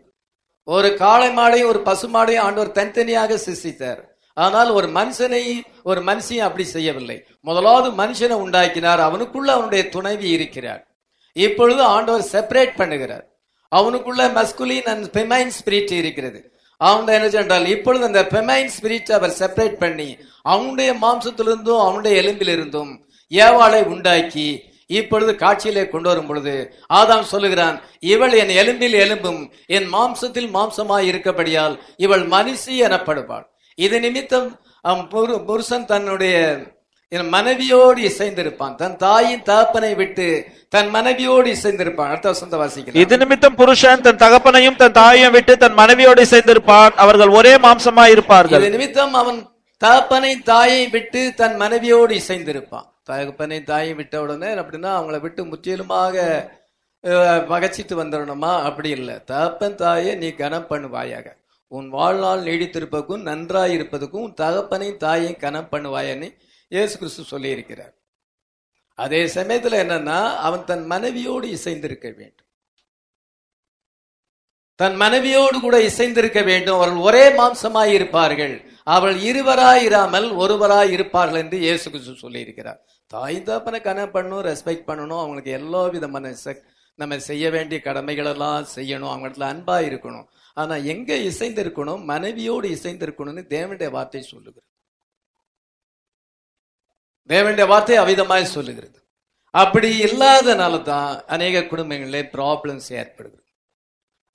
[0.68, 4.02] ஒரு காளை மாடையும் ஒரு பசு மாடையும் ஆண்டவர் தனித்தனியாக சிருஷ்டித்தார்.
[4.38, 5.44] ஆனால் ஒரு மனுஷனை
[5.84, 7.18] ஒரு மனுஷையும் அப்படி செய்யவில்லை.
[7.42, 9.02] முதலாவது மனுஷனை உண்டாக்கினார்.
[9.08, 10.84] அவனுக்குள்ள அவனுடைய துணைவி இருக்கிறார்
[11.36, 13.26] இப்பொழுது ஆண்டவர் செப்பரேட் பண்ணுகிறார்.
[13.76, 16.54] அவனுக்குள்ள மஸ்குலின் அண்ட் பெமைன் ஸ்பிரிட் இருக்கிறது.
[16.78, 22.98] அவன் என்ன சென்றால் இப்பொழுது அந்த பெமைன் ஸ்பிரிட் அவர் செப்பரேட் பண்ணி அவனுடைய மாம்சத்திலிருந்தும் அவனுடைய எலும்பிலிருந்தும்
[23.30, 30.50] ஏவாளை உண்டாக்கி இப்பொழுது காட்சியிலே கொண்டு வரும் பொழுது ஆதாம் சொல்லுகிறான் இவள் என் எலும்பில் எலும்பும் என் மாம்சத்தில்
[30.54, 33.46] மாம்சமாய் இருக்கபடியால் இவள் மனுஷி எனப்படுவாள்.
[33.76, 36.60] இது நிமித்தம் புரு- புருஷன் தன்னுடைய
[37.18, 38.74] என் மனைவியோடு இசைந்திருப்பான்.
[38.80, 40.26] தன் தாயின் தகப்பனை விட்டு
[40.74, 42.10] தன் மனைவியோடு இசைந்திருப்பான்.
[42.12, 43.00] அடுத்த வசந்த வாசிக்கலாம்.
[43.04, 48.62] இது நிமித்தம் புருஷன் தன் தகப்பனையும் தன் தாயையும் விட்டு தன் மனைவியோடு சேர்ந்திருப்பான் அவர்கள் ஒரே மாம்சமாய் இருப்பார்கள்.
[48.62, 49.40] இது நிமித்தம் அவன்
[49.82, 52.88] தகப்பனை தாயை விட்டு தன் மனைவியோடு இசைந்திருப்பான்.
[53.12, 56.26] தகப்பனை தாயை விட்ட உடனே அப்படின்னா அவங்கள விட்டு முற்றிலுமாக
[57.52, 58.52] பகைச்சிட்டு வந்துடணுமா?
[58.68, 59.16] அப்படி இல்லை.
[59.32, 61.26] தகப்பன் தாயை நீ கனம் பண்ணுவாயாக.
[61.72, 66.30] உன் வாழ்நாள் நீடித்திருப்பதுக்கும் நன்றாய் இருப்பதுக்கும் உன் தகப்பனை தாயை கனம் பண்ணுவாயன்னு
[66.76, 67.96] இயேசு கிறிஸ்து சொல்லி இருக்கிறார்
[69.06, 72.48] அதே சமயத்தில் என்னன்னா அவன் தன் மனைவியோடு இசைந்திருக்க வேண்டும்.
[74.80, 76.76] தன் மனைவியோடு கூட இசைந்திருக்க வேண்டும்.
[76.78, 78.56] அவர்கள் ஒரே மாம்சமாய் இருப்பார்கள்.
[78.96, 82.80] அவள் இருவராய் இராமல் ஒருவராய் இருப்பார்கள் என்று இயேசு கிறிஸ்து சொல்லி இருக்கிறார்
[83.14, 85.22] தாய் தாப்பனை கனம் பண்ணணும் ரெஸ்பெக்ட் பண்ணணும்.
[85.24, 86.34] அவங்களுக்கு எல்லா விதமான
[87.00, 89.12] நம்ம செய்ய வேண்டிய கடமைகள் எல்லாம் செய்யணும்.
[89.12, 90.26] அவங்க இடத்துல அன்பா இருக்கணும்.
[90.62, 92.02] ஆனா எங்க இசைந்திருக்கணும்?
[92.14, 94.69] மனைவியோடு இசைந்திருக்கணும்னு தேவனுடைய வார்த்தை சொல்லுகிறார்
[97.30, 98.98] தேவனுடைய வார்த்தை அவிதமாய் சொல்லுகிறது.
[99.54, 103.46] அப்படி இல்லாதனால தான் அநேக குடும்பங்களிலே ப்ராப்ளம்ஸ் ஏற்படுகிறது.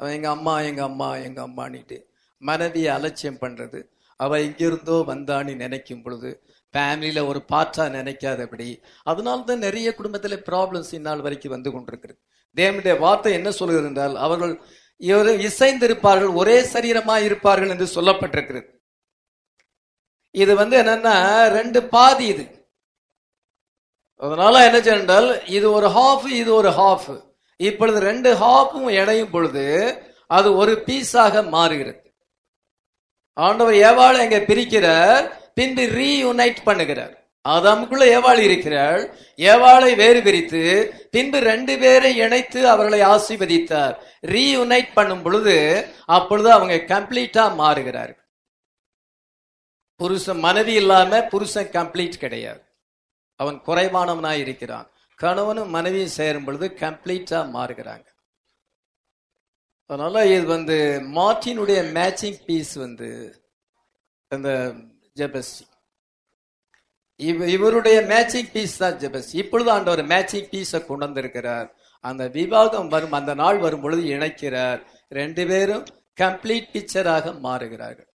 [0.01, 1.99] எங்கள் எங்க அம்மா எங்க அம்மா எங்க அம்மானிட்டு
[2.43, 3.79] மனைவியை அலட்சியம் பண்றது.
[4.21, 6.31] அவ எங்கிருந்தோ வந்தான்னு நினைக்கும் பொழுது
[6.75, 8.69] ஃபேமிலியில ஒரு பார்ட்டாக நினைக்காதபடி
[9.11, 12.19] அதனால தான் நிறைய குடும்பத்தில் ப்ராப்ளம்ஸ் இந்நாள் வரைக்கும் வந்து கொண்டிருக்கிறது.
[12.57, 14.55] தேவனுடைய வார்த்தை என்ன சொல்கிறது என்றால் அவர்கள்
[15.01, 18.69] இவர் இசைந்திருப்பார்கள் ஒரே சரீரமா இருப்பார்கள் என்று சொல்லப்பட்டிருக்கிறது.
[20.35, 21.17] இது வந்து என்னன்னா
[21.59, 22.45] ரெண்டு பாதி இது.
[24.17, 27.21] அதனால என்ன சென்றால் இது ஒரு ஹாஃப் இது ஒரு ஹாஃப்
[27.57, 29.67] இப்பொழுது ரெண்டு ஹாஃபும் இணையும் பொழுது
[30.27, 32.01] அது ஒரு பீஸாக மாறுகிறது.
[33.33, 37.15] ஆண்டவர் ஏவாள் எங்க பிரிக்கிறார் பின்பு ரீயுனைட் பண்ணுகிறார்.
[37.49, 39.03] ஆதாமுக்குள்ள ஏவாள் இருக்கிறாள்
[39.37, 40.63] ஏவாளை வேறு பிரித்து
[41.11, 43.95] பின்பு ரெண்டு பேரை இணைத்து அவர்களை ஆசீர்வதித்தார்.
[44.27, 45.57] ரீயுனைட் பண்ணும் பொழுது
[46.07, 48.23] அப்பொழுது அவங்க கம்ப்ளீட்டா மாறுகிறார்கள்.
[50.01, 52.64] புருஷன் மனைவி இல்லாம புருஷன் கம்ப்ளீட் கிடையாது.
[53.45, 54.89] அவன் குறைவானவனாய் இருக்கிறான்.
[55.19, 58.07] கணவனும் மனைவியும் சேரும் பொழுது கம்ப்ளீட்டா மாறுகிறாங்க.
[59.91, 60.77] அதனால இது வந்து
[61.19, 63.09] மார்டினுடைய மேட்சிங் பீஸ் வந்து
[64.33, 64.51] அந்த
[65.21, 65.65] ஜெபஸ்டி
[67.21, 69.29] இவ இவருடைய மேட்சிங் பீஸ் தான் ஜெபஸ்.
[69.43, 71.69] இப்பொழுது ஆண்டவர் மேட்சிங் பீஸை கொண்டு வந்திருக்கிறார்
[72.05, 74.81] அந்த விவாகம் வரும் அந்த நாள் வரும் பொழுது இணைக்கிறார்.
[75.19, 75.85] ரெண்டு பேரும்
[76.23, 78.09] கம்ப்ளீட் பிக்சராக மாறுகிறார்கள்.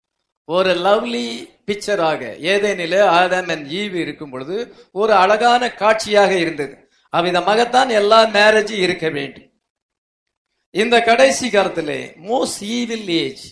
[0.47, 1.25] ஒரு லவ்லி
[1.67, 4.57] பிக்சராக ஏதேனிலே ஆதாம் அண்ட் ஈவ் இருக்கும் பொழுது
[4.91, 6.75] ஒரு அழகான காட்சியாக இருந்தது.
[7.13, 9.49] அவ்விதமாகத்தான் எல்லா மேரேஜும் இருக்க வேண்டும்.
[10.75, 11.95] இந்த கடைசி காலத்தில்
[12.29, 13.45] மோஸ்ட் ஈவில் ஏஜ்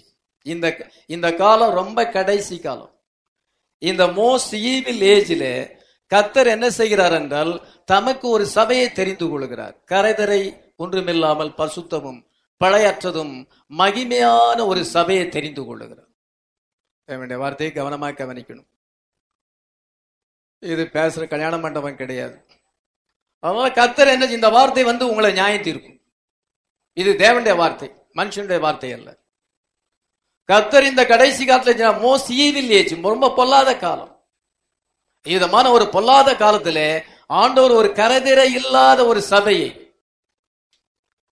[0.45, 0.65] இந்த
[1.05, 2.93] இந்த காலம் ரொம்ப கடைசி காலம்.
[3.81, 5.49] இந்த மோஸ்ட் ஈவில் ஏஜில்
[6.11, 7.53] கத்தர் என்ன செய்கிறார் என்றால்
[7.85, 9.75] தமக்கு ஒரு சபையை தெரிந்து கொள்கிறார்.
[9.91, 10.41] கரைதரை
[10.75, 12.19] ஒன்றுமில்லாமல் பசுத்தமும்
[12.61, 13.33] பழையற்றதும்
[13.77, 16.04] மகிமையான ஒரு சபையை தெரிந்து கொள்ளுகிறார்.
[17.07, 18.69] என்னுடைய வார்த்தையை கவனமாக கவனிக்கணும்.
[20.59, 22.37] இது பேசுற கல்யாண மண்டபம் கிடையாது.
[23.39, 25.99] அதனால கத்தர் என்ன இந்த வார்த்தை வந்து உங்களை நியாயம் தீர்க்கும்
[26.93, 27.89] இது தேவனுடைய வார்த்தை
[28.19, 29.09] மனுஷனுடைய வார்த்தை அல்ல.
[30.49, 34.11] கத்தர் இந்த கடைசி காலத்துல மோஸ்ட் ஈவில் ஏஜ் ரொம்ப பொல்லாத காலம்.
[35.25, 36.79] இதமான ஒரு பொல்லாத காலத்துல
[37.41, 39.69] ஆண்டவர் ஒரு கரைதிரை இல்லாத ஒரு சபையை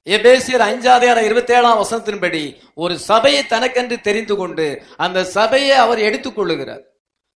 [0.05, 6.81] எபேசியர் அஞ்சாதிகார இருபத்தி ஏழாம் வசனத்தின்படி ஒரு சபையை தனக்கென்று தெரிந்து கொண்டு அந்த சபையை அவர் எடுத்துக்கொள்ளுகிறார்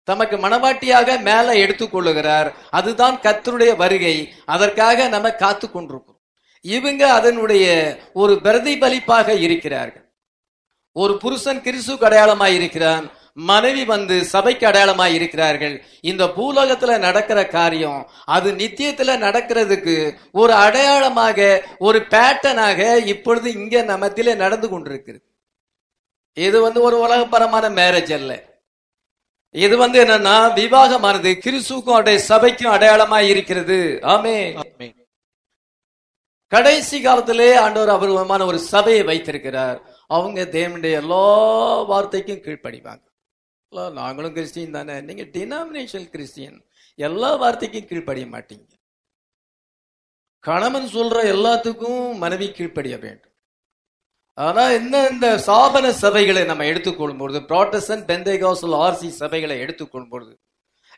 [0.04, 4.32] தமக்கு மனவாட்டியாக மேல எடுத்துக்கொள்ளுகிறார் அதுதான் கத்தருடைய வருகை.
[4.44, 6.20] அதற்காக நம்ம காத்து கொண்டிருக்கிறோம்.
[6.60, 7.66] இவங்க அதனுடைய
[8.12, 10.06] ஒரு பிரதிபலிப்பாக இருக்கிறார்கள்.
[10.92, 13.10] ஒரு புருஷன் கிறிஸ்துக்கு அடையாளமாய் இருக்கிறான்.
[13.40, 15.84] மனைவி வந்து சபைக்கு அடையாளமாய் இருக்கிறார்கள்.
[16.00, 24.68] இந்த பூலோகத்துல நடக்கிற காரியம் அது நித்தியத்துல நடக்கிறதுக்கு ஒரு அடையாளமாக ஒரு பேட்டனாக இப்பொழுது இங்க நமத்திலே நடந்து
[24.68, 25.24] கொண்டிருக்கிறது.
[26.32, 28.44] இது வந்து ஒரு உலகப்பரமான மேரேஜ் அல்ல.
[29.50, 31.38] இது வந்து என்னன்னா விவாகமானது.
[31.44, 33.98] கிறிஸ்துக்கும் அவருடைய சபைக்கும் அடையாளமாய் இருக்கிறது.
[34.02, 34.62] ஆமே.
[36.48, 39.82] கடைசி காலத்திலே ஆண்டவர் அபூர்வமான ஒரு சபையை வைத்திருக்கிறார்.
[40.06, 43.06] அவங்க தேவனுடைய எல்லா வார்த்தைக்கும் கீழ்ப்படிவாங்க.
[43.70, 45.00] இல்லை நாங்களும் கிறிஸ்டின் தானே.
[45.00, 48.76] நீங்க டினாமினேஷன் கிறிஸ்டியன் எல்லா வார்த்தைக்கும் கீழ்ப்படிய மாட்டீங்க.
[50.40, 53.32] கணவன் சொல்ற எல்லாத்துக்கும் மனைவி கீழ்ப்படிய வேண்டும்.
[54.34, 60.40] ஆனா என்ன இந்த சாபன சபைகளை நம்ம எடுத்துக்கொள்ளும் பொழுது ப்ராட்டஸ்டன் பெந்தைகாசல் ஆர்சி சபைகளை எடுத்துக்கொள்ளும் பொழுது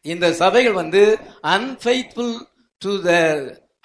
[0.02, 2.46] இந்த சபைகள் வந்து அன்ஃபெய்த்ஃபுல்
[2.78, 3.12] டு த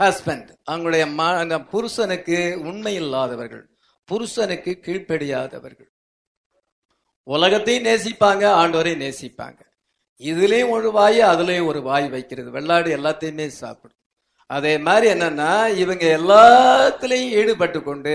[0.03, 3.69] ஹஸ்பண்ட் அவங்களுடைய ம- அந்த புருஷனுக்கு உண்மை இல்லாதவர்கள்
[4.03, 5.94] புருஷனுக்கு கீழ்ப்படியாதவர்கள்.
[7.25, 9.59] உலகத்தையும் நேசிப்பாங்க ஆண்டவரையும் நேசிப்பாங்க.
[10.19, 12.51] இதுலேயும் ஒரு வாய் அதுலேயும் ஒரு வாய் வைக்கிறது.
[12.51, 13.97] வெள்ளாடு எல்லாத்தையுமே சாப்பிடும்.
[14.47, 18.13] அதே மாதிரி என்னன்னா இவங்க எல்லாத்துலேயும் ஈடுபட்டு கொண்டு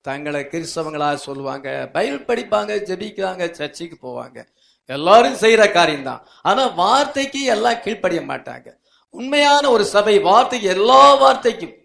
[0.00, 4.38] தங்களை கிறிஸ்தவங்களா சொல்லுவாங்க பைபிள் படிப்பாங்க ஜெபிக்குவாங்க சர்ச்சுக்கு போவாங்க.
[4.86, 6.26] எல்லாரும் செய்யற காரியம்தான்.
[6.42, 8.68] ஆனா வார்த்தைக்கு எல்லாம் கீழ்ப்படிய மாட்டாங்க.
[9.10, 11.76] உண்மையான ஒரு சபை வார்த்தைக்கு எல்லா வார்த்தைக்கும்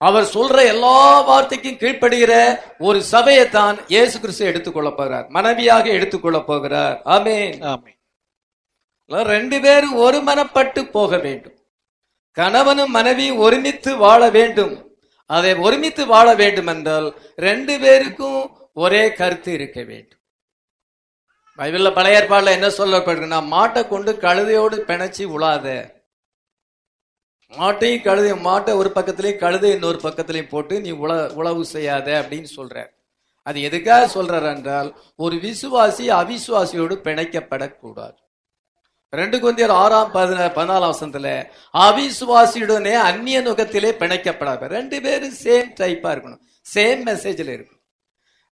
[0.00, 5.26] அவர் சொல்ற எல்லா வார்த்தைக்கும் கீழ்ப்படுகிற ஒரு சபையை தான் இயேசு கிறிஸ்து எடுத்துக்கொள்ள போகிறார்.
[5.28, 7.02] மனைவியாக எடுத்துக்கொள்ள போகிறார்.
[7.04, 7.62] ஆமென்.
[7.62, 7.96] ஆமென்.
[9.10, 11.56] ரெண்டு பேரும் ஒரு மனப்பட்டு போக வேண்டும்.
[12.32, 14.74] கணவனும் மனைவியும் ஒருமித்து வாழ வேண்டும்.
[15.26, 20.18] அதை ஒருமித்து வாழ வேண்டும் என்றால் ரெண்டு பேருக்கும் ஒரே கருத்து இருக்க வேண்டும்.
[21.58, 25.96] பைபிள்ல பழைய ஏற்பாடுல என்ன சொல்லப்படுதுன்னா மாட்டை கொண்டு கழுதையோடு பிணைச்சி உழாத
[27.56, 32.90] மாட்டையும் கழுதை மாட்டை ஒரு பக்கத்திலையும் கழுதை இன்னொரு பக்கத்திலையும் போட்டு நீ உழ உழவு செய்யாத அப்படின்னு சொல்றார்.
[33.42, 38.18] அது எதுக்காக சொல்றார் என்றால் ஒரு விசுவாசி அவிசுவாசியோடு பிணைக்கப்படக்கூடாது.
[39.10, 41.28] ரெண்டு குந்தியர் ஆறாம் பதினா பதினாலாம் வசனத்துல
[41.86, 46.42] அவிசுவாசியுடனே அந்நிய நுகத்திலே பிணைக்கப்படாது ரெண்டு பேரும் சேம் டைப்பா இருக்கணும்.
[46.74, 47.82] சேம் மெசேஜ்ல இருக்கணும்.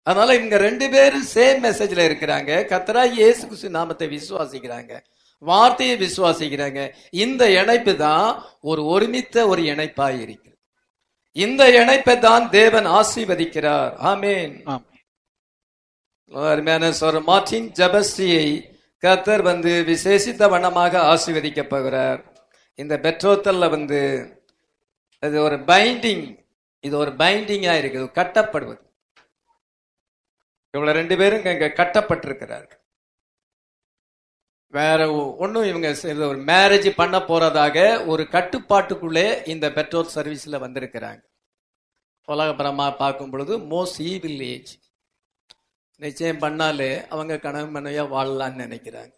[0.02, 2.50] அதனால இவங்க ரெண்டு பேரும் சேம் மெசேஜ்ல இருக்கிறாங்க.
[2.72, 4.92] கத்தரா இயேசு கிறிஸ்து நாமத்தை விசுவாசிக்கிறாங்க.
[5.38, 6.94] வார்த்தையை விசுவாசிக்கிறாங்க.
[7.10, 10.60] இந்த இணைப்பு தான் ஒரு ஒருமித்த ஒரு இணைப்பாய் இருக்கிறது.
[11.32, 13.96] இந்த இணைப்பை தான் தேவன் ஆசீர்வதிக்கிறார்.
[13.96, 14.68] ஆமேன்.
[16.34, 22.48] அருமையான சோர் மார்டின் ஜபஸ்ரியை கர்த்தர் வந்து விசேஷித்த வண்ணமாக ஆசீர்வதிக்க போகிறார்.
[22.74, 24.30] இந்த பெட்ரோத்தல்ல வந்து
[25.18, 26.44] அது ஒரு பைண்டிங்
[26.80, 28.84] இது ஒரு பைண்டிங்கா இருக்குது கட்டப்படுவது.
[30.70, 32.84] இவங்க ரெண்டு பேரும் இங்க- இங்க கட்டப்பட்டிருக்கிறார்கள்.
[34.68, 35.88] வேற ஒன்றும் இவங்க
[36.26, 41.22] ஒரு மேரேஜ் பண்ண போறதாக ஒரு கட்டுப்பாட்டுக்குள்ளே இந்த பெட்ரோல் சர்வீஸ்ல வந்திருக்கிறாங்க.
[42.28, 44.78] உலகபரமா பார்க்கும் பொழுது மோஸ்ட் ஈவில் ஏஜ்
[45.96, 49.12] நிச்சயம் பண்ணாலே அவங்க கனவு மனைவியா வாழலாம்னு நினைக்கிறாங்க.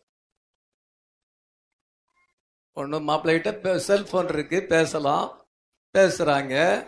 [2.73, 5.49] ஒன்றும் மாப்பிள்ளைகிட்ட செல்போன் இருக்கு பேசலாம்.
[5.99, 6.87] பேசுறாங்க.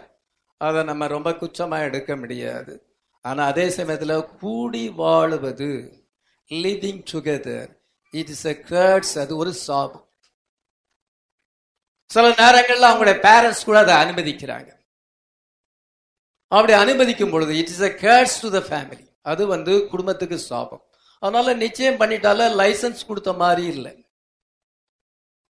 [0.57, 2.99] அதை நம்ம ரொம்ப குச்சமாக எடுக்க முடியாது.
[3.23, 5.99] ஆனால் அதே சமயத்தில் கூடி வாழுவது
[6.49, 7.80] living together
[8.11, 10.09] it is a அது ஒரு சாபம்.
[12.07, 14.79] சில நேரங்களில் அவங்களுடைய பேரண்ட்ஸ் கூட அதை அனுமதிக்கிறாங்க.
[16.46, 20.85] அப்படி அனுமதிக்கும் பொழுது it is a curse to the family அது வந்து குடும்பத்துக்கு சாபம்.
[21.18, 24.05] அதனால நிச்சயம் பண்ணிட்டால லைசன்ஸ் கொடுத்த மாதிரி இல்லை.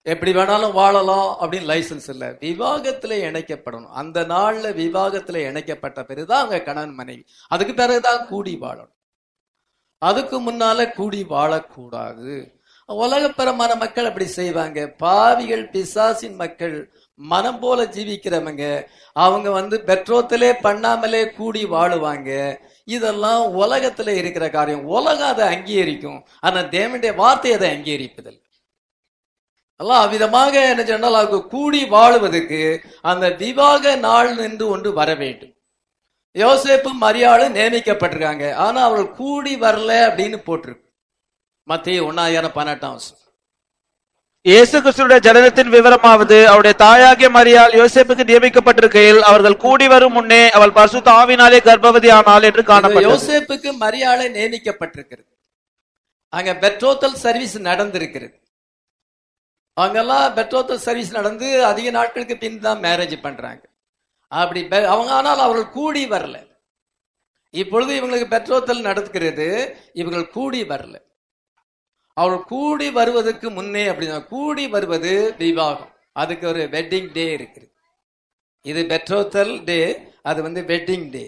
[0.02, 2.28] எப்படி வேணாலும் வாழலாம் அப்படின்னு லைசன்ஸ் இல்லை.
[2.28, 3.90] விவாகத்துல இணைக்கப்படணும்.
[3.90, 7.26] அந்த நாள்ல விவாகத்துல இணைக்கப்பட்ட பிறகுதான் அங்க கணவன் மனைவி.
[7.48, 8.97] அதுக்கு பிறகுதான் கூடி வாழணும்.
[10.00, 12.56] அதுக்கு முன்னால கூடி வாழக்கூடாது.
[12.90, 14.88] உலகப்பரமான மக்கள் அப்படி செய்வாங்க.
[14.88, 22.58] பாவிகள் பிசாசின் மக்கள் மனம் போல ஜீவிக்கிறவங்க அவங்க வந்து பெற்றோத்திலே பண்ணாமலே கூடி வாழுவாங்க.
[22.86, 24.86] இதெல்லாம் உலகத்துல இருக்கிற காரியம்.
[24.86, 26.20] உலகம் அதை அங்கீகரிக்கும்.
[26.40, 28.40] ஆனா தேவனுடைய வார்த்தை அதை அங்கீகரிப்பதில்
[29.80, 32.62] எல்லாம் அவ்விதமாக என்ன சொன்னால் அவங்க கூடி வாழுவதற்கு
[33.02, 35.57] அந்த விவாக நாள் என்று ஒன்று வர வேண்டும்.
[36.42, 38.46] யோசேப்பும் மரியாளும் நியமிக்கப்பட்டிருக்காங்க.
[38.66, 40.86] ஆனா அவர்கள் கூடி வரல அப்படின்னு போட்டிருக்கு.
[41.72, 43.24] மத்திய ஒன்னாயிரம் பதினெட்டாம் வருஷம்
[44.46, 51.10] இயேசு கிறிஸ்துடைய ஜனனத்தின் விவரமாவது அவருடைய தாயாகிய மரியாள் யோசேப்புக்கு நியமிக்கப்பட்டிருக்கையில் அவர்கள் கூடி வரும் முன்னே அவள் பரிசுத்த
[51.22, 53.10] ஆவினாலே கர்ப்பவதி ஆனாள் என்று காணப்பட்டது.
[53.10, 55.30] யோசேப்புக்கு மரியாதை நியமிக்கப்பட்டிருக்கிறது.
[56.34, 58.38] அங்க பெட்ரோத்தல் சர்வீஸ் நடந்திருக்கிறது.
[59.86, 63.64] அங்கெல்லாம் பெட்ரோத்தல் சர்வீஸ் நடந்து அதிக நாட்களுக்கு பின் தான் மேரேஜ் பண்றாங்க.
[64.28, 66.38] அப்படி அவங்க ஆனால் அவர்கள் கூடி வரல.
[67.50, 69.48] இப்பொழுது இவங்களுக்கு பெட்ரோத்தல் நடக்கிறது
[69.94, 70.96] இவர்கள் கூடி வரல.
[72.14, 75.94] அவர்கள் கூடி வருவதற்கு முன்னே அப்படின்னா கூடி வருவது விவாகம்.
[76.12, 77.70] அதுக்கு ஒரு வெட்டிங் டே இருக்குது.
[78.62, 81.26] இது பெட்ரோத்தல் டே அது வந்து வெட்டிங் டே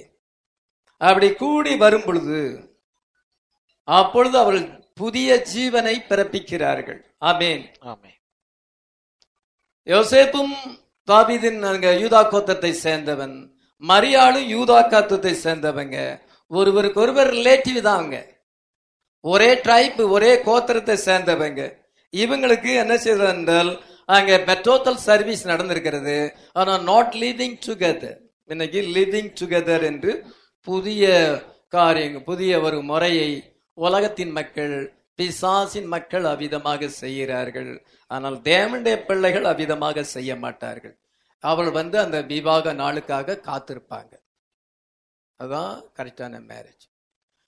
[0.98, 2.40] அப்படி கூடி வரும் பொழுது
[3.84, 7.02] அப்பொழுது அவர்கள் புதிய ஜீவனை பிறப்பிக்கிறார்கள்.
[7.18, 7.74] ஆமென்.
[7.80, 8.18] ஆமென்.
[9.86, 10.56] யோசேப்பும்
[11.12, 13.36] தாவீதின் அங்க யூதா கோத்திரத்தை சேர்ந்தவன்
[13.84, 15.98] மரியாளும் யூதா காத்தத்தை சேர்ந்தவங்க.
[16.52, 18.18] ஒருவருக்கு ஒருவர் ரிலேட்டிவ் தான் அவங்க
[19.24, 21.62] ஒரே ட்ரைப் ஒரே கோத்திரத்தை சேர்ந்தவங்க.
[22.14, 23.72] இவங்களுக்கு என்ன செய்தது என்றால்
[24.18, 26.18] அங்க பெட்ரோத்தல் சர்வீஸ் நடந்திருக்கிறது.
[26.60, 28.18] ஆனால் நாட் லிவிங் டுகெதர்
[28.50, 30.12] இன்னைக்கு லிவிங் டுகெதர் என்று
[30.68, 31.06] புதிய
[31.76, 33.30] காரியங்கள் புதிய ஒரு முறையை
[33.78, 34.74] உலகத்தின் மக்கள்
[35.20, 37.72] பிசாசின் மக்கள் அவ்விதமாக செய்கிறார்கள்.
[38.12, 40.96] ஆனால் தேவனுடைய பிள்ளைகள் அவ்விதமாக செய்ய மாட்டார்கள்.
[41.40, 44.14] அவள் வந்து அந்த விவாக நாளுக்காக காத்திருப்பாங்க.
[45.36, 46.86] அதுதான் கரெக்டான மேரேஜ்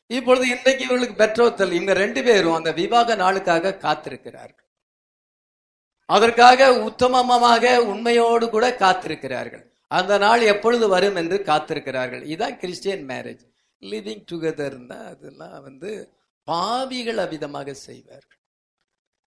[0.07, 4.67] இப்பொழுது இன்றைக்கு இவர்களுக்கு பெற்றோத்தல் இவங்க ரெண்டு பேரும் அந்த விவாக நாளுக்காக காத்திருக்கிறார்கள்.
[6.05, 9.63] அதற்காக உத்தமமாக உண்மையோடு கூட காத்திருக்கிறார்கள்.
[9.87, 12.23] அந்த நாள் எப்பொழுது வரும் என்று காத்திருக்கிறார்கள்.
[12.23, 13.43] இதுதான் கிறிஸ்டியன் மேரேஜ்
[13.81, 14.77] லிவிங் டுகெதர்
[15.11, 15.91] அதெல்லாம் வந்து
[16.43, 18.39] பாவிகள் அவிதமாக செய்வார்கள்.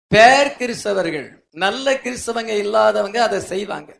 [0.08, 3.90] பேர் கிறிஸ்தவர்கள் நல்ல கிறிஸ்தவங்க இல்லாதவங்க அதை செய்வாங்க.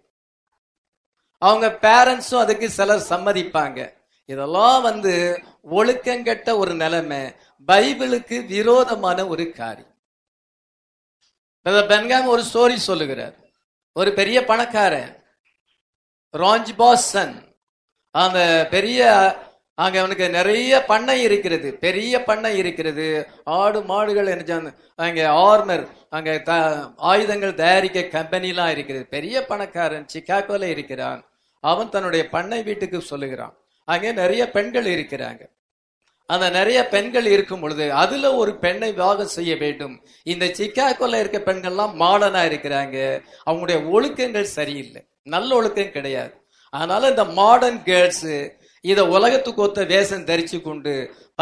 [1.40, 3.92] அவங்க பேரண்ட்ஸும் அதுக்கு சிலர் சம்மதிப்பாங்க.
[4.24, 7.35] இதெல்லாம் வந்து ஒழுக்கங்கெட்ட ஒரு நிலைமை
[7.68, 9.94] பைபிளுக்கு விரோதமான ஒரு காரியம்.
[11.64, 13.35] பென்காம் ஒரு ஸ்டோரி சொல்லுகிறார்.
[13.92, 15.24] ஒரு பெரிய பணக்காரன்
[16.38, 17.57] ராஞ்ச் பாசன்
[18.11, 19.35] அந்த பெரிய
[19.74, 21.74] அங்க அவனுக்கு நிறைய பண்ணை இருக்கிறது.
[21.74, 23.26] பெரிய பண்ணை இருக்கிறது.
[23.44, 31.29] ஆடு மாடுகள் என்ன அங்க ஆர்மர் அங்க த- ஆயுதங்கள் தயாரிக்க கம்பெனிலாம் இருக்கிறது பெரிய பணக்காரன் சிக்காகோல இருக்கிறான்.
[31.60, 33.54] அவன் தன்னுடைய பண்ணை வீட்டுக்கு சொல்லுகிறான்.
[33.84, 35.42] அங்கே நிறைய பெண்கள் இருக்கிறாங்க.
[36.26, 39.94] அந்த நிறைய பெண்கள் இருக்கும் பொழுது அதுல ஒரு பெண்ணை விவாகம் செய்ய வேண்டும்.
[40.22, 42.96] இந்த சிக்காகோல இருக்க பெண்கள்லாம் மாடனா இருக்கிறாங்க.
[43.46, 45.02] அவங்களுடைய ஒழுக்கங்கள் சரியில்லை.
[45.22, 46.34] நல்ல ஒழுக்கம் கிடையாது.
[46.70, 50.92] அதனால இந்த மாடர்ன் கேர்ள்ஸ் இத உலகத்துக்கு ஒத்த வேஷம் தரிச்சு கொண்டு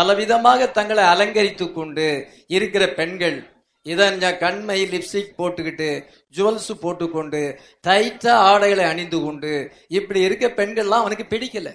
[0.01, 2.07] பலவிதமாக தங்களை அலங்கரித்து கொண்டு
[2.47, 3.37] இருக்கிற பெண்கள்
[3.83, 6.05] இதன் கண்மை லிப்ஸ்டிக் போட்டுக்கிட்டு
[6.37, 11.75] ஜுவல்ஸ் போட்டுக்கொண்டு டைட்டா ஆடைகளை அணிந்து கொண்டு இப்படி இருக்க பெண்கள்லாம் அவனுக்கு பிடிக்கல.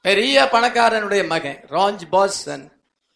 [0.00, 2.72] பெரிய பணக்காரனுடைய மகன் ராஞ்ச் பாஸ்டன்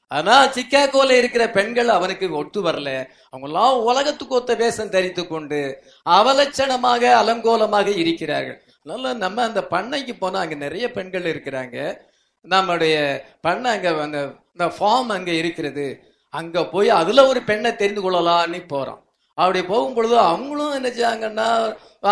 [0.06, 3.08] ஆனா சிக்காகோல இருக்கிற பெண்கள் அவனுக்கு ஒத்து வரல.
[3.32, 8.62] அவங்கெல்லாம் உலகத்துக்கு ஒத்த வேஷம் தரித்து கொண்டு அவலட்சணமாக அலங்கோலமாக இருக்கிறார்கள்.
[8.82, 11.98] அதனால நம்ம அந்த பண்ணைக்கு போனா அங்க நிறைய பெண்கள் இருக்கிறாங்க.
[12.40, 12.96] நம்முடைய
[13.40, 14.20] பண்ணை அங்க அந்த
[14.52, 16.07] இந்த ஃபார்ம் அங்க இருக்கிறது.
[16.34, 19.00] அங்க போய் அதுல ஒரு பெண்ணை தெரிந்து கொள்ளலாம்னு போறான்
[19.38, 21.48] அப்படி போகும் பொழுது அவங்களும் என்ன செய்யாங்கன்னா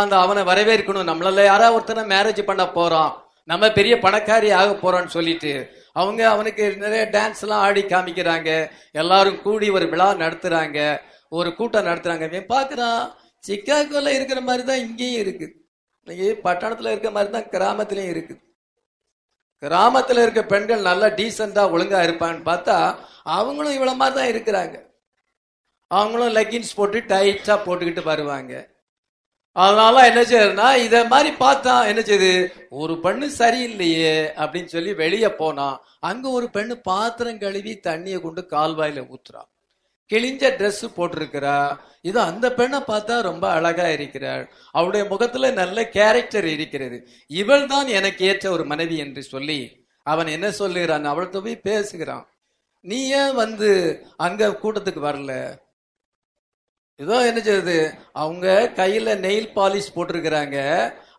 [0.02, 1.09] அந்த அவனை வரவேற்கணும்.
[1.11, 3.11] நம்மளால யாராவது ஒருத்தனை மேரேஜ் பண்ண போறோம்.
[3.50, 5.52] நம்ம பெரிய பணக்காரி ஆக போறோம்னு சொல்லிட்டு
[6.00, 8.50] அவங்க அவனுக்கு நிறைய டான்ஸ் எல்லாம் ஆடி காமிக்கிறாங்க.
[9.02, 10.79] எல்லாரும் கூடி ஒரு விழா நடத்துறாங்க.
[11.38, 12.42] ஒரு கூட்டம் நடத்துறாங்க.
[12.55, 13.00] பாக்குறான்
[13.48, 15.46] சிக்காகோல இருக்கிற மாதிரி தான் இங்கேயும் இருக்கு.
[16.07, 18.42] இன்னைக்கு பட்டணத்துல இருக்கிற மாதிரி தான் கிராமத்திலயும் இருக்குது
[19.62, 22.76] கிராமத்துல இருக்க பெண்கள் நல்லா டீசெண்டா ஒழுங்கா இருப்பான்னு பார்த்தா
[23.35, 24.77] அவங்களும் இவ்வளோ மாதிரி தான் இருக்கிறாங்க.
[25.91, 28.55] அவங்களும் லெக்கின்ஸ் போட்டு டைட்டாக போட்டுக்கிட்டு வருவாங்க.
[29.57, 32.33] அதனால என்ன செய்யறதுனா இத மாதிரி பார்த்தா என்ன செய்யுது?
[32.71, 39.05] ஒரு பெண்ணு சரியில்லையே அப்படின்னு சொல்லி வெளியே போனா அங்க ஒரு பெண்ணு பாத்திரம் கழுவி தண்ணியை கொண்டு கால்வாயில
[39.12, 39.43] ஊத்துறா.
[40.11, 41.79] கிழிஞ்ச ட்ரெஸ் போட்டிருக்கிறா.
[42.01, 44.45] இது அந்த பெண்ணை பார்த்தா ரொம்ப அழகா இருக்கிறாள்.
[44.73, 46.99] அவளுடைய முகத்துல நல்ல கேரக்டர் இருக்கிறது.
[47.27, 49.61] இவள் தான் எனக்கு ஏற்ற ஒரு மனைவி என்று சொல்லி
[50.03, 51.07] அவன் என்ன சொல்லுகிறான்?
[51.12, 52.25] அவள்கிட்ட போய் பேசுகிறான்.
[52.87, 53.70] நீ ஏன் வந்து
[54.16, 55.33] அங்க கூட்டத்துக்கு வரல?
[56.99, 57.77] ஏதோ என்ன செய்யுது?
[58.12, 60.59] அவங்க கையில நெயில் பாலிஷ் போட்டிருக்கிறாங்க.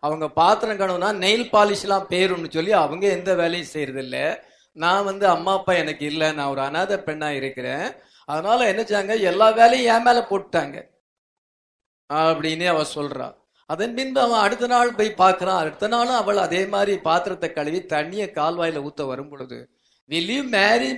[0.00, 4.16] அவங்க பாத்திரம் கழுவுனா நெயில் பாலிஷ் எல்லாம் பேருன்னு சொல்லி அவங்க எந்த வேலையும் செய்யறது இல்ல
[4.76, 6.32] நான் வந்து அம்மா அப்பா எனக்கு இல்ல.
[6.32, 7.86] நான் ஒரு அனாதை பெண்ணா இருக்கிறேன்.
[8.24, 10.76] அதனால என்ன செய்யாங்க எல்லா வேலையும் என் மேல போட்டுட்டாங்க.
[12.12, 13.28] அப்படின்னு அவ சொல்றா.
[13.70, 18.28] அதன் பின்பு அவன் அடுத்த நாள் போய் பார்க்கறான் அடுத்த நாளும் அவள் அதே மாதிரி பாத்திரத்தை கழுவி தண்ணியை
[18.38, 19.58] கால்வாயில ஊத்த வரும் பொழுது
[20.10, 20.90] will you marry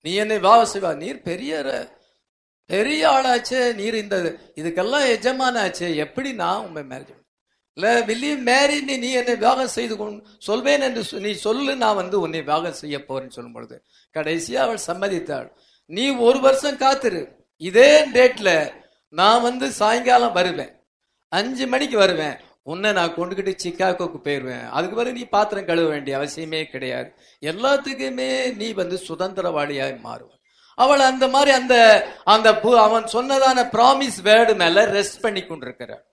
[0.00, 1.96] நீ என்னை வா சிவா நீர் பெரிய ர-
[2.66, 5.94] பெரிய ஆளாச்சே நீர் இந்த இதுக்கெல்லாம் எஜமானாச்சே.
[5.94, 7.16] எப்படி நான் உண்மை மேரேஜ்
[7.72, 12.20] இல்லை வில்லி மேரி நீ நீ என்னை வியாகம் செய்து கொண்டு சொல்வேன் என்று நீ சொல்லு நான் வந்து
[12.20, 15.48] உன்னை வியாகம் செய்ய போறேன்னு சொல்லும் பொழுது கடைசியாக அவள் சம்மதித்தாள்.
[15.86, 17.28] நீ ஒரு வருஷம் காத்துரு.
[17.56, 18.72] இதே டேட்ல
[19.08, 20.72] நான் வந்து சாயங்காலம் வருவேன்.
[21.28, 22.36] அஞ்சு மணிக்கு வருவேன்.
[22.68, 27.14] உன்னை நான் கொண்டுகிட்டு சிக்காகோக்கு போயிடுவேன் அதுக்கு பிறகு நீ பாத்திரம் கழுவ வேண்டிய அவசியமே கிடையாது.
[27.40, 30.36] எல்லாத்துக்குமே நீ வந்து சுதந்திரவாளியாய் மாறுவ
[30.74, 36.06] அவள் அந்த மாதிரி அந்த அந்த பு- அவன் சொன்னதான ப்ராமிஸ் வேர்டு மேல ரெஸ்ட் பண்ணி கொண்டிருக்கிறாள்.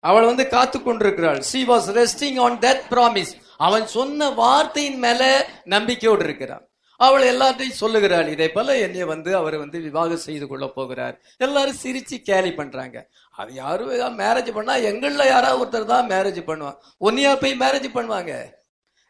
[0.00, 1.42] அவள் வந்து காத்து கொண்டிருக்கிறாள்.
[1.52, 6.68] She was resting on that promise அவன் சொன்ன வார்த்தையின் மேல நம்பிக்கையோடு இருக்கிறான்.
[7.04, 11.16] அவள் எல்லாத்தையும் சொல்லுகிறாள் இதை போல என்னை வந்து அவர் வந்து விவாகம் செய்து கொள்ள போகிறார்.
[11.46, 12.96] எல்லாரும் சிரிச்சு கேலி பண்றாங்க.
[13.40, 16.78] அது யாரும் மேரேஜ் பண்ணா எங்கள்ல யாராவது ஒருத்தர் தான் மேரேஜ் பண்ணுவான்.
[17.00, 18.32] ஒன்னியா போய் மேரேஜ் பண்ணுவாங்க?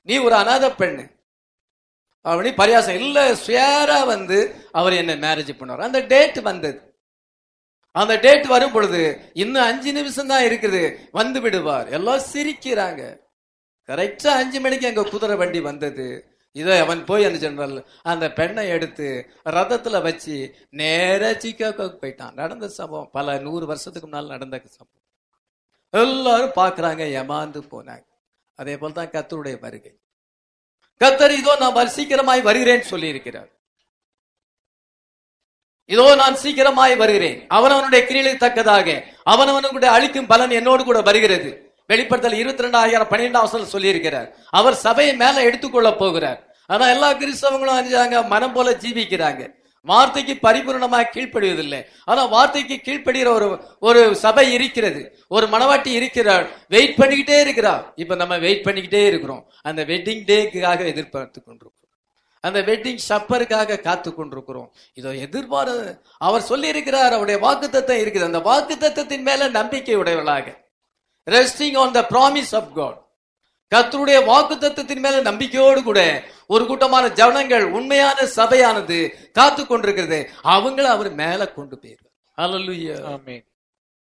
[0.09, 1.05] நீ ஒரு அனாதை பெண்ணு.
[2.31, 4.38] அப்படி பரியாசம் இல்ல சுயரா வந்து
[4.79, 5.87] அவர் என்ன மேரேஜ் பண்ணுவார்.
[5.88, 6.79] அந்த டேட் வந்தது.
[7.92, 9.03] அந்த டேட் வரும் பொழுது
[9.42, 10.83] இன்னும் அஞ்சு நிமிஷம் தான் இருக்குது.
[11.18, 11.87] வந்து விடுவார்.
[11.99, 13.03] எல்லாம் சிரிக்கிறாங்க.
[13.88, 16.07] கரெக்டா அஞ்சு மணிக்கு எங்க குதிரை வண்டி வந்தது.
[16.56, 22.32] இதை அவன் போய் என்ன சொன்னால் அந்த பெண்ணை எடுத்து ரதத்துல வச்சு நேர சிக்காகோக்கு போயிட்டான்.
[22.32, 25.04] நடந்த சம்பவம் பல நூறு வருஷத்துக்கு முன்னால் நடந்த சம்பவம்.
[25.90, 28.06] எல்லாரும் பாக்குறாங்க ஏமாந்து போனாங்க.
[28.54, 29.98] அதே போல் தான் கத்தருடைய வருகை.
[31.04, 33.48] கத்தர் இதோ நான் வரு- சீக்கிரமாய் வருகிறேன் சொல்லி இருக்கிறார்
[35.84, 37.46] இதோ நான் சீக்கிரமாய் வருகிறேன்.
[37.46, 41.65] அவனவனுடைய கிரியலுக்கு தக்கதாக அவனவனுடைய அழிக்கும் பலன் என்னோடு கூட வருகிறது.
[41.87, 46.40] வெளிப்படுத்தல் இருபத்தி ரெண்டாயிரம் பன்னிரெண்டாம் சொல்லி இருக்கிறார் அவர் சபையை மேல எடுத்துக்கொள்ள போகிறார்.
[46.66, 49.42] ஆனா எல்லா கிறிஸ்தவங்களும் அறிஞ்சாங்க மனம் போல ஜீவிக்கிறாங்க.
[49.90, 51.81] வார்த்தைக்கு பரிபூர்ணமாக கீழ்ப்படுவதில்லை.
[52.05, 55.03] ஆனா வார்த்தைக்கு கீழ்ப்படுகிற ஒரு ஒரு சபை இருக்கிறது.
[55.29, 56.46] ஒரு மனவாட்டி இருக்கிறார்.
[56.68, 57.92] வெயிட் பண்ணிக்கிட்டே இருக்கிறார்.
[57.96, 59.42] இப்ப நம்ம வெயிட் பண்ணிக்கிட்டே இருக்கிறோம்.
[59.62, 61.83] அந்த வெட்டிங் டேக்காக எதிர்பார்த்து கொண்டிருக்கிறோம்.
[62.40, 64.68] அந்த வெட்டிங் ஷப்பருக்காக காத்து கொண்டிருக்கிறோம்.
[64.94, 65.68] இதோ எதிர்பார
[66.18, 68.29] அவர் சொல்லி இருக்கிறார் அவருடைய வாக்குத்தத்தம் இருக்குது.
[68.31, 70.64] அந்த வாக்குத்தத்தத்தின் மேல நம்பிக்கை உடையவளாக
[71.26, 73.04] resting on the promise of God
[73.74, 80.30] கர்த்தருடைய வாக்குத்தத்தத்தின் மேல நம்பிக்கையோடு கூட ஒரு கூட்டமான ஜனங்கள் உண்மையான சபையானது காத்து கொண்டிருக்கிறது.
[80.42, 83.44] அவங்கள அவர் மேல கொண்டு போயிருவார்.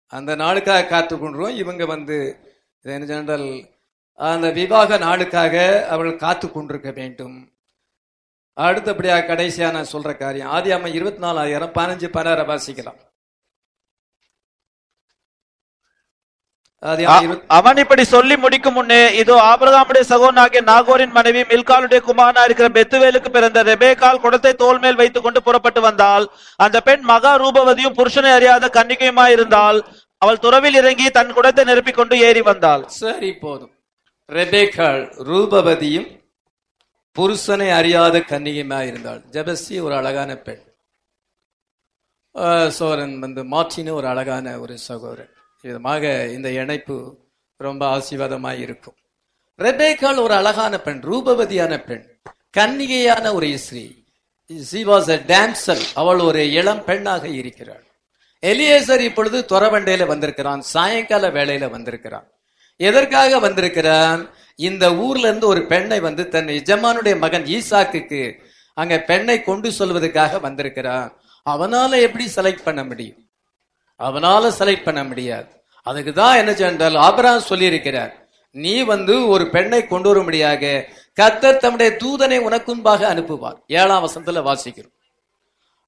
[0.06, 2.38] அந்த நாளுக்காக காத்து கொண்டிருவோம் இவங்க வந்து
[2.80, 3.68] சொன்னால்
[4.14, 7.52] அந்த விவாக நாளுக்காக அவர்கள் காத்து கொண்டிருக்க வேண்டும்.
[8.52, 10.48] அடுத்தபடியாக கடைசியா நான் சொல்ற காரியம்.
[10.48, 13.10] ஆதி அம்மா இருபத்தி நாலாயிரம் பதினஞ்சு பதினாறு வாசிக்கலாம் ஆதி
[16.68, 16.71] அ-
[17.56, 23.62] அவன் இப்படி சொல்லி முடிக்கும் முன்னே இதோ ஆபிரகாமுடைய சகோதரனாகிய நாகோரின் மனைவி மில்காலுடைய குமாரனா இருக்கிற பெத்துவேலுக்கு பிறந்த
[23.68, 26.24] ரெபேக்கால் குடத்தை தோல் மேல் வைத்துக் கொண்டு புறப்பட்டு வந்தால்
[26.64, 29.78] அந்த பெண் மகா ரூபவதியும் புருஷனை அறியாத கன்னிகையுமாய் இருந்தால்
[30.22, 32.82] அவள் துறவில் இறங்கி தன் குடத்தை நிரப்பிக் கொண்டு ஏறி வந்தாள்.
[33.02, 33.72] சரி போதும்.
[34.28, 36.08] ரெபேக்காள் ரூபவதியும்
[37.16, 39.20] புருஷனை அறியாத கன்னிகையுமா இருந்தாள்.
[39.34, 40.62] ஜெபஸ்தி ஒரு அழகான பெண்.
[42.78, 45.31] சோரன் வந்து மார்டின் ஒரு அழகான ஒரு சகோதரன்.
[45.62, 47.18] விதமாக இந்த இணைப்பு
[47.56, 48.94] ரொம்ப ஆசீர்வாதமாய் இருக்கும்
[49.58, 52.20] ரெபேக்கால் ஒரு அழகான பெண் ரூபவதியான பெண்
[52.58, 54.04] கன்னிகையான ஒரு ஸ்ரீ.
[54.60, 57.84] சி வாஸ் அ டான்சர் அவள் ஒரு இளம் பெண்ணாக இருக்கிறாள்.
[58.42, 62.28] எலியேசர் இப்பொழுது துறவண்டையில வந்திருக்கிறான் சாயங்கால வேலையில வந்திருக்கிறான்.
[62.76, 64.30] எதற்காக வந்திருக்கிறான்?
[64.56, 68.38] இந்த ஊர்ல இருந்து ஒரு பெண்ணை வந்து தன் எஜமானுடைய மகன் ஈசாக்குக்கு
[68.74, 71.20] அங்க பெண்ணை கொண்டு சொல்வதற்காக வந்திருக்கிறான்.
[71.50, 73.21] அவனால எப்படி செலக்ட் பண்ண முடியும்?
[73.98, 75.46] அவனால செலக்ட் பண்ண முடியாது.
[75.82, 78.12] அதுக்கு தான் என்ன சென்றால் ஆபிரகாம் சொல்லியிருக்கிறார்
[78.50, 80.88] நீ வந்து ஒரு பெண்ணை கொண்டு வரும்படியாக
[81.20, 83.56] கத்தர் தம்முடைய தூதனை உனக்குன்பாக அனுப்புவார்.
[83.66, 84.92] ஏழாம் வசனத்துல வாசிக்கிறோம்.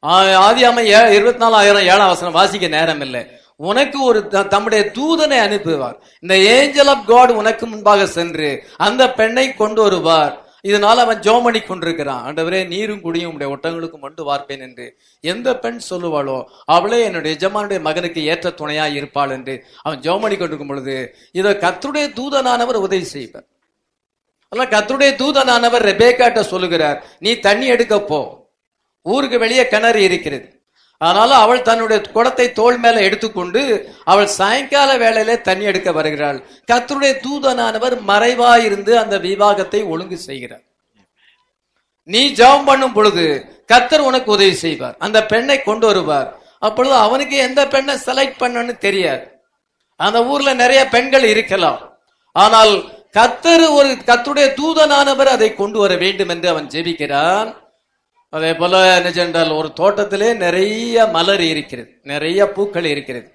[0.02, 3.26] ஆ- ஆதியாம ஏ- இருபத்தி நாலாயிரம் ஏழாம் வசனம் வாசிக்க நேரம் இல்லை.
[3.57, 6.00] உனக்கு ஒரு த- தம்முடைய தூதனை அனுப்புவார்.
[6.20, 10.43] இந்த ஏஞ்சல் ஆஃப் காட் உனக்கு முன்பாக சென்று அந்த பெண்ணை கொண்டு வருவார்.
[10.64, 12.22] இதனால அவன் ஜோமணி கொண்டிருக்கிறான்.
[12.26, 14.96] ஆண்டவரே நீரும் குடியும் உடைய ஒட்டங்களுக்கு மண்டு வார்ப்பேன் என்று.
[15.20, 19.64] எந்த பெண் சொல்லுவாளோ அவளே என்னுடைய எஜமானுடைய மகனுக்கு ஏற்ற துணையா இருப்பாள் என்று.
[19.82, 23.44] அவன் ஜோமணி கொண்டிருக்கும் பொழுது இதை கர்த்தருடைய தூதனானவர் உதவி செய்வார்.
[24.48, 28.48] அதெல்லாம் கர்த்தருடைய தூதனானவர் ரெபேக்காட்ட சொல்லுகிறார் நீ தண்ணி எடுக்க போ.
[29.02, 30.53] ஊருக்கு வெளியே கிணறு இருக்கிறது.
[31.05, 33.62] அதனால அவள் தன்னுடைய குடத்தை தோள் மேல எடுத்துக்கொண்டு
[34.12, 36.38] அவள் சாயங்கால வேளையிலே தண்ணி எடுக்க வருகிறாள்.
[36.70, 40.64] கத்தருடைய தூதனானவர் மறைவாயிருந்து அந்த விவாகத்தை ஒழுங்கு செய்கிறார்.
[42.09, 43.24] நீ ஜெபம் பண்ணும் பொழுது
[43.72, 44.96] கர்த்தர் உனக்கு உதவி செய்வார்.
[45.05, 46.28] அந்த பெண்ணை கொண்டு வருவார்.
[46.66, 49.24] அப்பொழுது அவனுக்கு எந்த பெண்ணை செலக்ட் பண்ணன்னு தெரியாது.
[50.00, 51.80] அந்த ஊர்ல நிறைய பெண்கள் இருக்கலாம்.
[52.36, 52.72] ஆனால்
[53.18, 57.50] கத்தர் ஒரு கத்தருடைய தூதனானவர் அதை கொண்டு வர வேண்டும் என்று அவன் ஜெபிக்கிறான்.
[58.37, 61.91] அதே போல என்ன சென்றால் ஒரு தோட்டத்திலே நிறைய மலர் இருக்கிறது.
[62.12, 63.28] நிறைய பூக்கள் இருக்கிறது.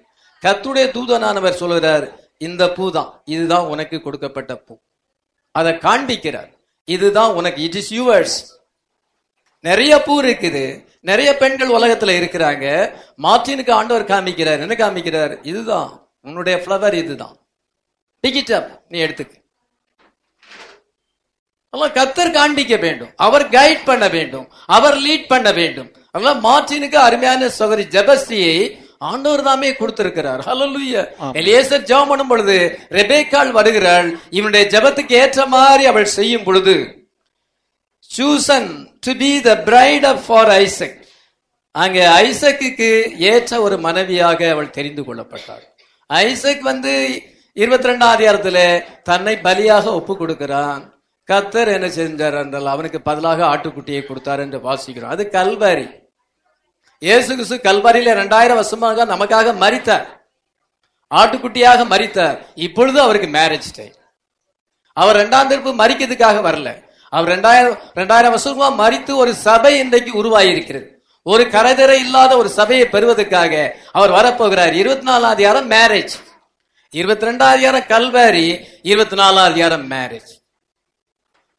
[0.43, 2.05] கத்துடைய தூதனானவர் சொல்கிறார்
[2.47, 4.73] இந்த பூ தான் இதுதான் உனக்கு கொடுக்கப்பட்ட பூ.
[5.51, 6.51] அதை காண்பிக்கிறார்
[6.95, 8.37] இதுதான் உனக்கு இட் இஸ் யூவர்ஸ்
[9.59, 10.65] நிறைய பூ இருக்குது
[11.09, 12.67] நிறைய பெண்கள் உலகத்துல இருக்கிறாங்க.
[13.23, 15.33] மார்டினுக்கு ஆண்டவர் காமிக்கிறார் என்ன காமிக்கிறார்?
[15.43, 15.89] இதுதான்
[16.21, 17.35] உன்னுடைய ஃப்ளவர் இதுதான்.
[18.19, 19.38] பிக் நீ எடுத்துக்க.
[21.69, 23.09] அதெல்லாம் கத்தர் காண்பிக்க வேண்டும்.
[23.15, 24.51] அவர் கைட் பண்ண வேண்டும்.
[24.65, 25.89] அவர் லீட் பண்ண வேண்டும்.
[26.11, 30.39] அதெல்லாம் மார்டினுக்கு அருமையான சகோதரி ஜெபஸ்தியை ஆண்டவர் தாமே கொடுத்திருக்கிறார்.
[30.39, 31.01] ஹalleluya.
[31.19, 34.19] எலியேசர் ஜெபம் பண்ணும் பொழுது ரெபேக்காள் வருகிறாள்.
[34.29, 37.07] இவனுடைய ஜெபத்துக்கு ஏற்ற மாதிரி அவள் செய்யும் பொழுது
[38.17, 40.97] chosen to be the bride of for Isaac
[41.71, 45.65] அங்கே ஐசக்குக்கு ஏற்ற ஒரு மனைவியாக அவள் தெரிந்து கொள்ளப்பட்டாள்.
[46.07, 46.93] ஐசக் வந்து
[47.53, 50.98] இருபத்தி ரெண்டாம் அதிகாரத்துல தன்னை பலியாக ஒப்பு கொடுக்கிறான்.
[51.31, 55.13] கத்தர் என்ன செஞ்சார் என்றால் அவனுக்கு பதிலாக ஆட்டுக்குட்டியை கொடுத்தார் என்று வாசிக்கிறோம்.
[55.15, 55.87] அது கல்வாரி.
[57.01, 60.07] இயேசு கிறிஸ்து கல்வாரியில ரெண்டாயிரம் வருஷமாக நமக்காக மறித்தார்
[61.11, 63.95] ஆட்டுக்குட்டியாக மறித்தார் இப்பொழுது அவருக்கு மேரேஜ் டைம்
[64.97, 66.69] அவர் ரெண்டாம் திருப்பு மறிக்கிறதுக்காக வரல.
[67.13, 70.87] அவர் ரெண்டாயிரம் ரெண்டாயிரம் வருஷமா மறித்து ஒரு சபை இன்றைக்கு உருவாகி இருக்கிறது
[71.25, 73.53] ஒரு கரைதரை இல்லாத ஒரு சபையை பெறுவதற்காக
[73.97, 74.73] அவர் வரப்போகிறார்.
[74.81, 76.15] இருபத்தி நாலாம் அதிகாரம் மேரேஜ்
[76.93, 78.45] இருபத்தி ரெண்டாம் அதிகாரம் கல்வாரி.
[78.91, 80.31] இருபத்தி நாலாம் அதிகாரம் மேரேஜ்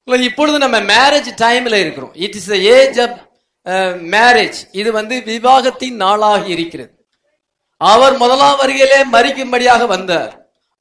[0.04, 2.14] இப்பொழுது நம்ம மேரேஜ் டைம்ல இருக்கிறோம்.
[2.14, 3.18] It is age of
[4.14, 6.90] marriage இது வந்து விவாகத்தின் நாளாக இருக்கிறது.
[7.76, 10.32] அவர் முதலாம் வருகையிலே மறிக்கும்படியாக வந்தார்.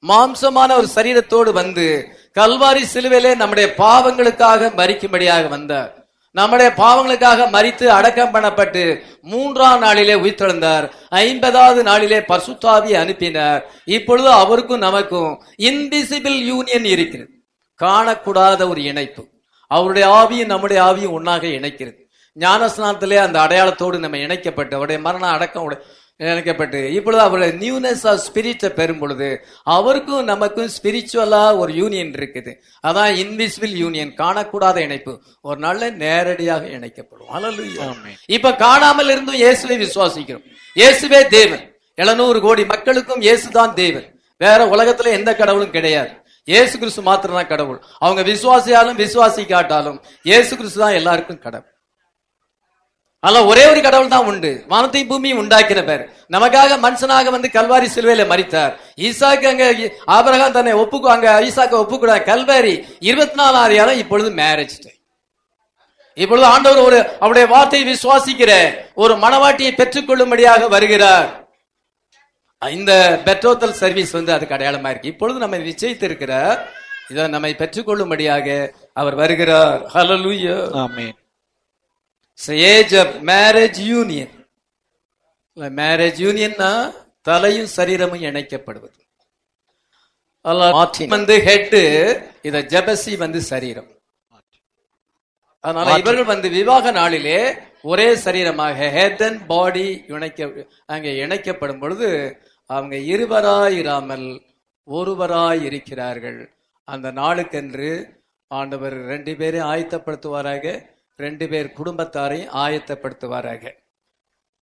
[0.08, 2.08] மாம்சமான ஒரு சரீரத்தோடு வந்து
[2.38, 5.94] கல்வாரி சிலுவையிலே நம்முடைய பாவங்களுக்காக மறிக்கும்படியாக வந்தார்.
[6.30, 8.82] நம்முடைய பாவங்களுக்காக மறித்து அடக்கம் பண்ணப்பட்டு
[9.22, 10.90] மூன்றாம் நாளிலே உயிர்த்தெழுந்தார்.
[11.08, 13.62] ஐம்பதாவது நாளிலே பசுத்தாவி அனுப்பினார்.
[13.84, 17.30] இப்பொழுது அவருக்கும் நமக்கும் இன்விசிபிள் யூனியன் இருக்கிறது.
[17.80, 19.28] காணக்கூடாத ஒரு இணைப்பு.
[19.66, 21.98] அவருடைய ஆவியும் நம்முடைய ஆவியும் ஒன்னாக இணைக்கிறது.
[22.38, 28.98] ஞானஸ்நானத்திலே அந்த அடையாளத்தோடு நம்ம இணைக்கப்பட்டு அவருடைய மரண அடக்கம் இணைக்கப்பட்டு இப்பொழுது அவருடைய நியூனஸ் ஆஃப் ஸ்பிரிட்டை பெறும்
[28.98, 29.28] பொழுது
[29.62, 32.52] அவருக்கும் நமக்கும் ஸ்பிரிச்சுவலா ஒரு யூனியன் இருக்குது.
[32.86, 35.22] அதான் இன்விசிபிள் யூனியன் காணக்கூடாத இணைப்பு.
[35.40, 37.94] ஒரு நாள்ல நேரடியாக இணைக்கப்படும்.
[38.26, 40.44] இப்ப காணாமல் இருந்தும் இயேசுவை விசுவாசிக்கிறோம்.
[40.74, 41.64] இயேசுவே தேவன்.
[41.94, 44.20] எழுநூறு கோடி மக்களுக்கும் இயேசுதான் தேவன்.
[44.36, 46.10] வேற உலகத்துல எந்த கடவுளும் கிடையாது.
[46.52, 47.80] இயேசு கிறிஸ்து மாத்திரம் தான் கடவுள்.
[48.04, 49.98] அவங்க விசுவாசியாலும் விசுவாசிக்காட்டாலும்
[50.30, 51.68] இயேசு கிறிஸ்து தான் எல்லாருக்கும் கடவுள்.
[53.24, 54.50] ஆனால் ஒரே ஒரு கடவுள் தான் உண்டு.
[54.70, 56.04] வானத்தையும் பூமியும் உண்டாக்கின பேர்.
[56.34, 58.72] நமக்காக மனுஷனாக வந்து கல்வாரி சிலுவையில மறித்தார்
[59.08, 59.64] ஈசாக்கு அங்க
[60.16, 62.74] ஆபரகம் தன்னை ஒப்புக்கு அங்க ஈசாக்க ஒப்புக்கூட கல்வாரி
[63.10, 64.78] இருபத்தி நாலாவது அதிகாரம் இப்பொழுது மேரேஜ்
[66.18, 68.52] இப்பொழுது ஆண்டவர் ஒரு அவருடைய வார்த்தையை விசுவாசிக்கிற
[69.02, 71.28] ஒரு மனவாட்டியை பெற்றுக்கொள்ளும்படியாக வருகிறார்.
[72.68, 75.08] இந்த பெட்ரோத்தல் சர்வீஸ் வந்து அதுக்கு அடையாளமா இருக்கு.
[75.08, 76.32] இப்பொழுது நம்ம நிச்சயித்திருக்கிற
[77.10, 78.48] இதை நம்மை பெற்றுக்கொள்ளும்படியாக
[78.92, 79.80] அவர் வருகிறார்.
[79.94, 81.16] Hallelujah amen.
[82.72, 84.34] Age of marriage union
[85.56, 86.70] marriage யூனியன்னா
[87.22, 88.98] தலையும் சரீரமும் இணைக்கப்படுவது.
[91.08, 91.78] வந்து ஹெட்
[92.42, 93.90] இத ஜெபசி வந்து சரீரம்.
[95.64, 97.40] அதனால இவர்கள் வந்து விவாக நாளிலே
[97.82, 102.08] ஒரே சரீரமாக ஹெட் அண்ட் பாடி இணைக்க அங்கே இணைக்கப்படும் பொழுது
[102.70, 104.26] அவங்க இருவராயிராமல்
[104.88, 106.40] ஒருவராய் இருக்கிறார்கள்
[106.88, 107.90] அந்த நாளுக்கென்று
[108.50, 110.64] ஆண்டவர் ரெண்டு பேரையும் ஆயத்தப்படுத்துவாராக
[111.16, 113.64] ரெண்டு பேர் குடும்பத்தாரையும் ஆயத்தப்படுத்துவாராக.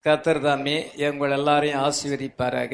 [0.06, 0.76] கத்தர் தாமே
[1.08, 2.74] எங்கள் எல்லாரையும் ஆசீர்வதிப்பாராக.